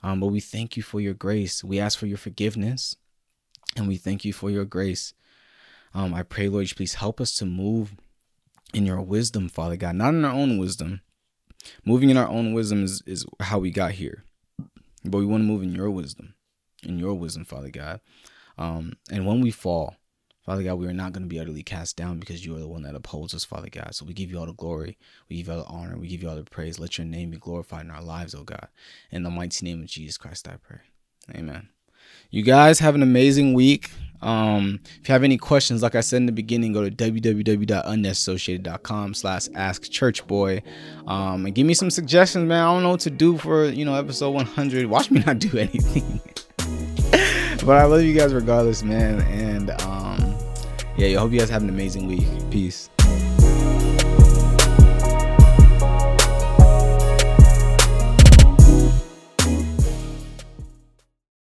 Um, 0.01 0.19
but 0.19 0.27
we 0.27 0.39
thank 0.39 0.75
you 0.75 0.83
for 0.83 0.99
your 0.99 1.13
grace. 1.13 1.63
We 1.63 1.79
ask 1.79 1.99
for 1.99 2.07
your 2.07 2.17
forgiveness. 2.17 2.95
And 3.75 3.87
we 3.87 3.97
thank 3.97 4.25
you 4.25 4.33
for 4.33 4.49
your 4.49 4.65
grace. 4.65 5.13
Um, 5.93 6.13
I 6.13 6.23
pray, 6.23 6.49
Lord, 6.49 6.69
you 6.69 6.75
please 6.75 6.95
help 6.95 7.21
us 7.21 7.35
to 7.35 7.45
move 7.45 7.95
in 8.73 8.85
your 8.85 9.01
wisdom, 9.01 9.49
Father 9.49 9.75
God, 9.75 9.95
not 9.95 10.13
in 10.13 10.25
our 10.25 10.33
own 10.33 10.57
wisdom. 10.57 11.01
Moving 11.85 12.09
in 12.09 12.17
our 12.17 12.27
own 12.27 12.53
wisdom 12.53 12.83
is, 12.83 13.03
is 13.05 13.25
how 13.39 13.59
we 13.59 13.71
got 13.71 13.91
here. 13.91 14.23
But 15.03 15.19
we 15.19 15.25
want 15.25 15.41
to 15.41 15.47
move 15.47 15.63
in 15.63 15.75
your 15.75 15.89
wisdom, 15.89 16.35
in 16.83 16.99
your 16.99 17.13
wisdom, 17.13 17.45
Father 17.45 17.69
God. 17.69 18.01
Um, 18.57 18.93
and 19.11 19.25
when 19.25 19.41
we 19.41 19.51
fall, 19.51 19.95
Father 20.49 20.63
God, 20.63 20.79
we 20.79 20.87
are 20.87 20.93
not 20.93 21.13
going 21.13 21.21
to 21.21 21.29
be 21.29 21.39
utterly 21.39 21.61
cast 21.61 21.95
down 21.95 22.17
because 22.17 22.43
you 22.43 22.55
are 22.55 22.59
the 22.59 22.67
one 22.67 22.81
that 22.81 22.95
upholds 22.95 23.35
us, 23.35 23.45
Father 23.45 23.69
God. 23.69 23.93
So 23.93 24.03
we 24.03 24.15
give 24.15 24.31
you 24.31 24.39
all 24.39 24.47
the 24.47 24.53
glory, 24.53 24.97
we 25.29 25.37
give 25.37 25.45
you 25.45 25.53
all 25.53 25.59
the 25.59 25.67
honor, 25.67 25.95
we 25.95 26.07
give 26.07 26.23
you 26.23 26.29
all 26.29 26.35
the 26.35 26.43
praise. 26.43 26.79
Let 26.79 26.97
your 26.97 27.05
name 27.05 27.29
be 27.29 27.37
glorified 27.37 27.85
in 27.85 27.91
our 27.91 28.01
lives, 28.01 28.33
oh 28.33 28.41
God. 28.41 28.67
In 29.11 29.21
the 29.21 29.29
mighty 29.29 29.63
name 29.63 29.81
of 29.81 29.85
Jesus 29.85 30.17
Christ, 30.17 30.47
I 30.47 30.55
pray. 30.55 30.79
Amen. 31.35 31.69
You 32.31 32.41
guys 32.41 32.79
have 32.79 32.95
an 32.95 33.03
amazing 33.03 33.53
week. 33.53 33.91
Um, 34.23 34.79
if 34.99 35.07
you 35.07 35.13
have 35.13 35.23
any 35.23 35.37
questions, 35.37 35.83
like 35.83 35.93
I 35.93 36.01
said 36.01 36.17
in 36.17 36.25
the 36.25 36.31
beginning, 36.31 36.73
go 36.73 36.89
to 36.89 36.95
www.unassociated.com 36.95 39.13
slash 39.13 39.49
ask 39.53 39.91
church 39.91 40.25
boy. 40.25 40.63
Um, 41.05 41.45
and 41.45 41.53
give 41.53 41.67
me 41.67 41.75
some 41.75 41.91
suggestions, 41.91 42.47
man. 42.47 42.63
I 42.63 42.73
don't 42.73 42.81
know 42.81 42.89
what 42.89 43.01
to 43.01 43.11
do 43.11 43.37
for, 43.37 43.65
you 43.65 43.85
know, 43.85 43.93
episode 43.93 44.31
100. 44.31 44.87
Watch 44.87 45.11
me 45.11 45.21
not 45.23 45.37
do 45.37 45.55
anything. 45.59 46.19
but 47.63 47.77
I 47.77 47.83
love 47.83 48.01
you 48.01 48.15
guys 48.15 48.33
regardless, 48.33 48.81
man. 48.81 49.21
And 49.21 49.69
um, 49.83 49.98
yeah, 50.99 51.17
I 51.17 51.21
hope 51.21 51.31
you 51.31 51.39
guys 51.39 51.49
have 51.49 51.63
an 51.63 51.69
amazing 51.69 52.07
week. 52.07 52.27
Peace. 52.51 52.89